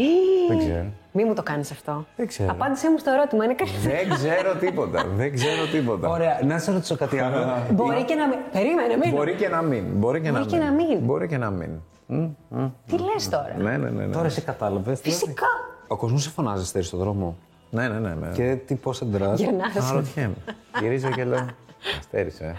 δεν 0.48 0.58
ξέρω. 0.58 0.86
Μη 1.12 1.24
μου 1.24 1.34
το 1.34 1.44
κάνεις 1.44 1.72
αυτό. 1.72 2.06
Δεν 2.16 2.28
ξέρω. 2.28 2.52
Απάντησέ 2.52 2.90
μου 2.92 2.98
στο 2.98 3.12
ερώτημα, 3.12 3.44
είναι 3.44 3.54
καλύτερο. 3.54 3.96
δεν 3.96 4.10
ξέρω 4.10 4.56
τίποτα. 4.56 5.06
δεν 5.16 5.34
ξέρω 5.34 5.66
τίποτα. 5.72 6.10
Ωραία, 6.10 6.40
να 6.44 6.60
σε 6.60 6.72
ρωτήσω 6.72 6.96
κάτι 6.96 7.20
άλλο. 7.20 7.38
Μπορεί 7.78 8.04
και 8.04 8.16
να 8.16 8.28
μην. 8.28 8.38
Περίμενε, 8.52 8.98
μην. 8.98 9.10
Μπορεί 9.16 9.34
και 9.36 9.48
να 9.48 9.62
μην. 9.62 9.84
Μπορεί 9.94 10.22
και, 10.22 10.32
Μπορεί 10.32 10.44
να, 10.44 10.50
και 10.50 10.58
να 10.58 10.72
μην. 10.72 11.00
Μπορεί 11.00 11.28
και 11.28 11.38
να 11.38 11.50
μην. 11.50 11.70
Μμ, 12.06 12.28
μμ. 12.50 12.66
Τι 12.88 12.98
λες 12.98 13.30
τώρα; 13.30 13.56
Ναι, 13.58 13.78
ναι, 13.78 13.90
ναι. 13.90 14.06
ναι. 14.06 14.14
Τώρα 14.14 14.26
εσύ 14.26 14.42
κατάλαβες. 14.42 15.00
Φυσικά. 15.00 15.48
Ο 15.88 15.96
κόσμος 15.96 16.24
σε 16.24 16.30
φωνάζει 16.30 16.62
αστέρι 16.62 16.86
στον 16.86 17.00
δρόμο. 17.00 17.36
Ναι, 17.70 17.88
ναι, 17.88 18.00
ναι. 18.00 18.14
ναι. 18.14 18.32
Και 18.34 18.58
τι 18.66 18.76
πώς 18.76 19.02
αντιδράς; 19.02 19.40
Γυρνάς. 19.40 19.76
Αναρωτιέμαι. 19.76 20.36
Γυρίζω 20.80 21.10
και 21.10 21.24
λέω. 21.24 21.46
Αστέρισε. 22.00 22.56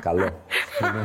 Καλό. 0.00 0.28
Ναι. 0.80 1.04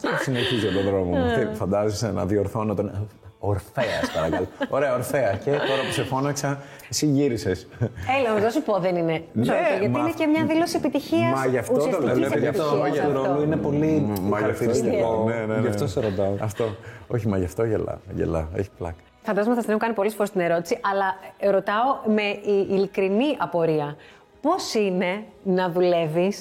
και 0.00 0.08
συνεχίζω 0.22 0.72
τον 0.72 0.82
δρόμο 0.82 1.16
μου. 1.16 1.24
Τι, 1.34 1.56
Φαντάζεσαι 1.56 2.12
να 2.12 2.26
διορθώνω 2.26 2.74
τον. 2.74 3.08
Ορφαία, 3.38 3.84
παρακαλώ. 4.14 4.46
Ωραία, 4.68 4.94
Ορφαία. 4.94 5.32
Και 5.36 5.50
τώρα 5.50 5.82
που 5.86 5.92
σε 5.92 6.02
φώναξα, 6.04 6.60
εσύ 6.90 7.06
γύρισε. 7.06 7.50
Έλα, 8.18 8.40
να 8.40 8.50
σου 8.50 8.62
πω, 8.62 8.78
δεν 8.78 8.96
είναι. 8.96 9.24
Ναι, 9.32 9.44
Σωστό, 9.44 9.60
γιατί 9.70 9.88
μα 9.88 9.98
είναι 9.98 10.08
αυτό- 10.08 10.22
και 10.22 10.26
μια 10.26 10.44
δήλωση 10.44 10.76
επιτυχία. 10.76 11.28
Μα 11.28 11.46
γι' 11.46 11.58
αυτό 11.58 11.74
το 11.74 11.98
λέω. 12.00 12.14
Βλέπει 12.14 12.38
γι' 12.38 12.46
αυτό 12.46 12.86
γι' 12.92 12.98
το 13.00 13.12
ρόλο 13.12 13.42
είναι 13.42 13.56
πολύ 13.56 13.86
Μα 13.86 14.14
γι' 14.14 14.20
αυτό 14.22 14.34
χαρακτηριστικό. 14.36 15.24
Ναι, 15.28 15.34
ναι, 15.34 15.54
ναι. 15.54 15.60
Γι' 15.60 15.68
αυτό 15.68 15.86
σε 15.86 16.00
ρωτάω. 16.00 16.34
Αυτό. 16.40 16.64
Όχι, 17.08 17.28
μα 17.28 17.38
γι' 17.38 17.44
αυτό 17.44 17.64
γελάω. 17.64 17.96
γελάω. 18.14 18.44
Έχει 18.54 18.68
πλάκα. 18.78 18.96
Φαντάζομαι 19.22 19.54
θα 19.54 19.60
την 19.60 19.70
έχω 19.70 19.78
κάνει 19.78 19.94
πολλέ 19.94 20.10
φορέ 20.10 20.28
την 20.28 20.40
ερώτηση, 20.40 20.78
αλλά 20.92 21.14
ρωτάω 21.52 22.14
με 22.14 22.22
η- 22.22 22.66
ειλικρινή 22.70 23.36
απορία. 23.38 23.96
Πώ 24.40 24.50
είναι 24.80 25.24
να 25.42 25.70
δουλεύει 25.70 26.32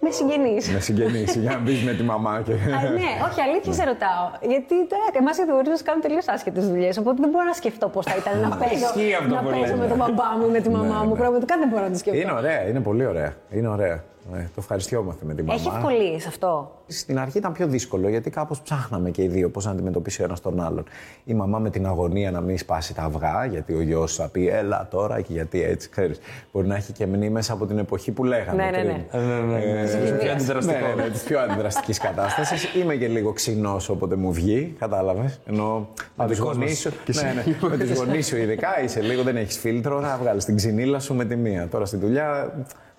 με 0.00 0.10
συγγενείς. 0.10 0.68
Με 0.72 0.80
συγγενείς, 0.80 1.34
για 1.36 1.50
να 1.50 1.58
μπεις 1.58 1.82
με 1.82 1.92
τη 1.92 2.02
μαμά 2.02 2.40
και. 2.44 2.52
ναι, 2.52 3.10
όχι, 3.28 3.40
αλήθεια 3.46 3.72
σε 3.72 3.84
ρωτάω. 3.84 4.24
Γιατί 4.52 4.74
εμάς 5.20 5.38
οι 5.38 5.42
ηθοποιοί 5.42 5.72
μα 5.76 5.82
κάνουν 5.88 6.02
τελείως 6.02 6.28
άσχετες 6.28 6.68
δουλειές. 6.68 6.96
Οπότε 6.98 7.16
δεν 7.20 7.30
μπορώ 7.30 7.44
να 7.44 7.52
σκεφτώ 7.52 7.88
πώς 7.88 8.04
θα 8.06 8.14
ήταν 8.20 8.40
να 8.48 8.56
παίζω, 8.56 8.72
Ισχύει 8.74 9.14
αυτό 9.20 9.34
να 9.34 9.40
που 9.40 9.48
παίζω 9.48 9.60
λέτε. 9.60 9.76
με 9.76 9.86
τον 9.86 9.96
μπαμπά 9.98 10.28
μου, 10.38 10.50
με 10.50 10.60
τη 10.60 10.68
μαμά 10.70 10.98
Ναι, 10.98 11.04
μου. 11.06 11.12
ναι. 11.12 11.18
Πραγματικά 11.22 11.54
δεν 11.58 11.68
μπορώ 11.68 11.82
να 11.82 11.90
το 11.90 11.98
σκεφτώ. 11.98 12.20
Είναι 12.20 12.32
ωραία, 12.32 12.60
είναι 12.68 12.80
πολύ 12.80 13.04
ωραία. 13.06 13.32
Είναι 13.50 13.68
ωραία. 13.68 13.96
Ε, 14.34 14.38
το 14.38 14.52
ευχαριστιόμαστε 14.58 15.24
με 15.24 15.34
τη 15.34 15.42
μαμά. 15.42 15.60
Έχει 15.60 15.68
ευκολίες 15.76 16.26
αυτό; 16.26 16.72
Στην 16.86 17.18
αρχή 17.18 17.38
ήταν 17.38 17.52
πιο 17.52 17.66
δύσκολο 17.66 18.08
γιατί 18.08 18.30
κάπως 18.30 18.60
ψάχναμε 18.60 19.10
και 19.10 19.22
οι 19.22 19.28
δύο 19.28 19.50
πώς 19.50 19.64
να 19.64 19.70
αντιμετωπίσει 19.70 20.22
ο 20.22 20.24
ένας 20.24 20.40
τον 20.40 20.60
άλλον. 20.60 20.84
Η 21.24 21.34
μαμά 21.34 21.58
με 21.58 21.70
την 21.70 21.86
αγωνία 21.86 22.30
να 22.30 22.40
μην 22.40 22.58
σπάσει 22.58 22.94
τα 22.94 23.02
αυγά, 23.02 23.44
γιατί 23.44 23.74
ο 23.74 23.80
γιος 23.80 24.14
θα 24.14 24.28
πει 24.28 24.48
Έλα 24.48 24.88
τώρα 24.90 25.20
και 25.20 25.32
γιατί 25.32 25.62
έτσι, 25.62 25.88
ξέρεις. 25.88 26.18
Μπορεί 26.52 26.66
να 26.66 26.74
έχει 26.76 26.92
και 26.92 27.06
μνήμες 27.06 27.50
από 27.50 27.66
την 27.66 27.78
εποχή 27.78 28.10
που 28.12 28.24
λέγανε. 28.24 28.62
Ναι, 28.64 28.70
ναι, 28.70 28.78
πριν. 28.78 28.90
ναι. 28.90 29.06
Ε, 29.10 29.18
ναι, 29.18 29.40
ναι, 29.40 29.72
ναι. 29.72 29.80
Ε, 29.80 30.16
Πιο 30.18 30.26
ναι, 30.26 30.30
αντιδραστικό. 30.30 30.78
ναι, 30.96 31.02
ναι, 31.02 31.10
της 31.10 31.22
πιο 31.22 31.40
αντιδραστικής 31.40 31.98
κατάστασης. 31.98 32.74
Είμαι 32.74 32.94
και 32.94 33.08
λίγο 33.08 33.32
ξινός 33.32 33.88
όποτε 33.88 34.16
μου 34.16 34.32
βγει, 34.32 34.74
κατάλαβες. 34.78 35.40
Ενώ 35.46 35.88
με 36.16 36.26
τους 36.26 36.36
δικός 36.36 36.56
γονείς 36.56 36.70
μας. 36.70 36.78
σου. 36.78 36.90
Και 37.04 37.10
εσύ. 37.10 37.24
Ναι, 37.24 37.32
ναι. 37.32 37.68
με 37.68 37.76
τους 37.84 37.98
γονείς 37.98 38.26
σου, 38.26 38.36
ειδικά 38.36 38.82
είσαι 38.82 39.00
λίγο, 39.00 39.22
δεν 39.22 39.36
έχεις 39.36 39.58
φίλτρο, 39.58 40.00
θα 40.00 40.18
βγάλει 40.20 40.42
την 40.44 40.56
ξυνήλα 40.56 40.98
σου 41.00 41.14
με 41.14 41.24
τη 41.24 41.36
μία. 41.36 41.68
Τώρα 41.68 41.84
στη 41.84 41.96
δουλειά 41.96 42.52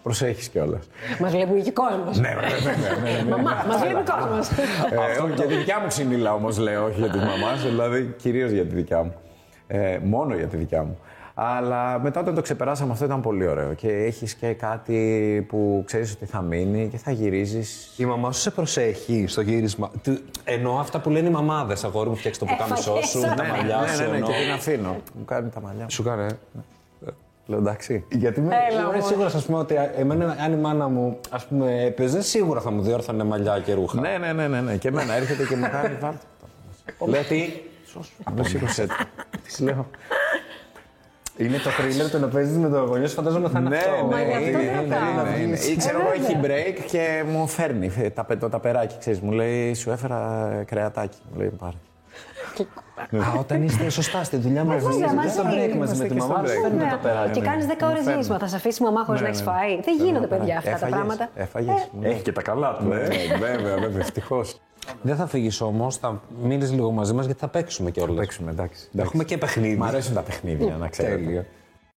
προσέχεις 0.07 0.47
κιόλας. 0.49 0.83
Μας 1.19 1.31
βλέπει 1.31 1.61
και 1.61 1.71
κόσμο. 1.71 2.11
Ναι, 2.13 2.35
βέβαια, 2.35 2.75
ναι, 3.03 3.11
ναι, 3.11 3.21
ναι. 3.21 3.29
Μαμά, 3.29 3.63
μας 3.67 3.77
βλέπει 3.81 4.03
κόσμο. 4.11 4.57
Ε, 5.15 5.21
όχι, 5.21 5.33
για 5.35 5.45
τη 5.45 5.55
δικιά 5.55 5.79
μου 5.79 5.87
ξυνήλα 5.87 6.33
όμως 6.33 6.57
λέω, 6.57 6.85
όχι 6.85 6.99
για 6.99 7.09
τη 7.09 7.17
μαμά, 7.17 7.51
δηλαδή 7.65 8.13
κυρίως 8.17 8.51
για 8.51 8.65
τη 8.65 8.75
δικιά 8.75 9.03
μου. 9.03 9.13
Ε, 9.67 9.97
μόνο 10.03 10.35
για 10.35 10.47
τη 10.47 10.57
δικιά 10.57 10.83
μου. 10.83 10.97
Αλλά 11.39 11.99
μετά 11.99 12.19
όταν 12.19 12.35
το 12.35 12.41
ξεπεράσαμε 12.41 12.91
αυτό 12.91 13.05
ήταν 13.05 13.21
πολύ 13.21 13.47
ωραίο 13.47 13.73
και 13.73 13.87
έχεις 13.89 14.33
και 14.33 14.53
κάτι 14.53 15.45
που 15.49 15.83
ξέρεις 15.85 16.11
ότι 16.13 16.25
θα 16.25 16.41
μείνει 16.41 16.87
και 16.91 16.97
θα 16.97 17.11
γυρίζεις. 17.11 17.93
Η 17.97 18.05
μαμά 18.05 18.31
σου 18.31 18.39
σε 18.41 18.51
προσέχει 18.51 19.25
στο 19.27 19.41
γύρισμα; 19.41 19.91
Τι- 20.01 20.17
Εννοώ 20.43 20.79
αυτά 20.79 20.99
που 20.99 21.09
λένε 21.09 21.27
οι 21.27 21.31
μαμάδες. 21.31 21.83
Αγόρι 21.83 22.09
μου, 22.09 22.15
φτιάξει 22.15 22.39
το 22.39 22.45
πουκάμισό 22.45 23.01
σου, 23.01 23.17
Έφαγες. 23.17 23.35
τα 23.37 23.43
Ναι, 23.43 23.49
μαλλιά 23.49 23.77
ναι, 23.81 23.87
σου. 23.87 24.01
ναι, 24.01 24.07
ναι, 24.07 24.15
εννοώ. 24.15 24.29
και 24.29 24.35
την 24.43 24.51
αφήνω. 24.53 24.95
Μου 25.17 25.25
κάνει 25.25 25.49
τα 25.49 25.61
μαλλιά. 25.61 25.85
Σου 25.89 26.03
κάνει. 26.03 26.27
Λέω 27.47 27.59
εντάξει. 27.59 28.05
Γιατί 28.11 28.41
με 28.41 28.55
Έλα, 28.69 28.79
είμαι 28.79 28.89
όμως. 28.89 29.05
σίγουρα, 29.05 29.25
ας 29.27 29.45
πούμε, 29.45 29.57
ότι 29.57 29.75
εμένα, 29.97 30.35
αν 30.43 30.51
η 30.51 30.55
μάνα 30.55 30.87
μου 30.87 31.19
ας 31.29 31.45
πούμε, 31.45 31.83
έπαιζε, 31.83 32.21
σίγουρα 32.21 32.61
θα 32.61 32.71
μου 32.71 32.81
διόρθωνε 32.81 33.23
μαλλιά 33.23 33.59
και 33.59 33.73
ρούχα. 33.73 33.99
Ναι, 34.01 34.17
ναι, 34.17 34.33
ναι, 34.33 34.47
ναι, 34.47 34.61
ναι. 34.61 34.75
Και 34.77 34.87
εμένα 34.87 35.13
έρχεται 35.13 35.45
και 35.45 35.55
μου 35.55 35.69
κάνει 35.71 35.95
βάλτε. 35.99 36.19
το. 36.99 37.05
Λέω 37.05 37.23
τι. 37.23 37.49
Δεν 38.35 38.45
σήκωσε 38.45 38.85
το. 38.87 38.93
Τι 39.57 39.63
λέω. 39.63 39.87
Είναι 41.37 41.57
το 41.57 41.69
thriller 41.69 42.09
το 42.11 42.19
να 42.19 42.27
παίζεις 42.27 42.57
με 42.57 42.69
το 42.69 42.79
γονιό 42.79 43.07
σου, 43.07 43.13
φαντάζομαι 43.13 43.49
θα 43.49 43.59
είναι 43.59 43.69
Ναι, 43.69 43.77
αυτό. 43.77 44.07
ναι, 44.07 44.23
γι' 44.23 44.31
αυτό 44.33 44.47
είναι, 44.47 44.51
δεν 44.57 44.61
είναι, 44.67 44.79
ρωτάω. 44.81 45.27
είναι, 45.27 45.39
είναι. 45.43 45.57
Ή 45.57 45.75
ξέρω 45.75 45.99
εγώ, 45.99 46.09
Ε, 46.11 46.13
έχει 46.15 46.35
βέβαια. 46.41 46.57
break 46.65 46.75
και 46.91 47.23
μου 47.31 47.47
φέρνει 47.47 47.91
ε, 47.97 48.09
τα, 48.09 48.25
το 48.39 48.49
ταπεράκι, 48.49 48.95
ξέρεις. 48.99 49.19
Μου 49.19 49.31
λέει, 49.31 49.73
σου 49.73 49.91
έφερα 49.91 50.49
κρεατάκι. 50.67 51.17
Μου 51.33 51.39
λέει, 51.39 51.49
πάρε. 51.49 51.75
Α, 52.63 53.39
όταν 53.39 53.63
είστε 53.63 53.89
σωστά 53.89 54.23
στη 54.23 54.37
δουλειά 54.37 54.63
μαζί, 54.63 54.85
Βέβαια, 54.85 54.99
είστε 55.05 55.15
μαζί 55.15 55.29
στο 55.29 55.43
break 55.43 55.47
μαζί 55.47 55.71
είμαστε 55.75 55.97
με 55.97 56.07
τη 56.07 56.13
και 56.13 56.19
στο 56.19 56.29
μαμά 56.33 56.47
σου, 56.47 56.53
break. 56.53 56.61
φέρνετε 56.61 56.83
Ναι. 56.83 56.89
τα 56.91 56.97
περάκια. 56.97 57.31
Και 57.31 57.41
κάνεις 57.41 57.65
10 57.65 57.87
ώρες 57.89 58.03
γύρισμα. 58.05 58.39
Θα 58.39 58.47
σε 58.47 58.55
αφήσει 58.55 58.81
η 58.81 58.85
μαμά 58.85 59.03
χωρίς 59.05 59.21
να 59.21 59.27
έχεις 59.27 59.41
φάει. 59.41 59.79
Δεν 59.83 59.95
γίνονται, 60.05 60.27
παιδιά, 60.27 60.57
αυτά 60.57 60.69
τα 60.69 60.75
Έφαγες, 60.75 60.95
πράγματα. 60.95 61.29
Έφαγες. 61.35 61.89
μου 61.91 62.01
λέει. 62.01 62.11
Έχει 62.11 62.21
και 62.21 62.31
τα 62.31 62.41
καλά 62.41 62.75
του. 62.77 62.85
Ναι, 62.87 62.95
ε. 62.95 63.07
βέβαια, 63.39 63.77
βέβαια, 63.77 63.99
ευτυχώς. 63.99 64.61
Δεν 65.01 65.15
θα 65.15 65.27
φύγεις 65.27 65.61
όμως, 65.61 65.97
θα 65.97 66.21
μείνεις 66.43 66.71
λίγο 66.71 66.91
μαζί 66.91 67.13
μας 67.13 67.25
γιατί 67.25 67.39
θα 67.39 67.47
παίξουμε 67.47 67.91
κιόλας. 67.91 68.15
Παίξουμε, 68.15 68.51
εντάξει. 68.51 68.89
Έχουμε 68.97 69.23
και 69.23 69.37
παιχνίδι. 69.37 69.75
Μ' 69.77 69.83
αρέσουν 69.83 70.13
τα 70.13 70.21
παιχνίδια, 70.21 70.75
να 70.79 70.87
ξέρετε. 70.87 71.15
Τέλεια. 71.15 71.45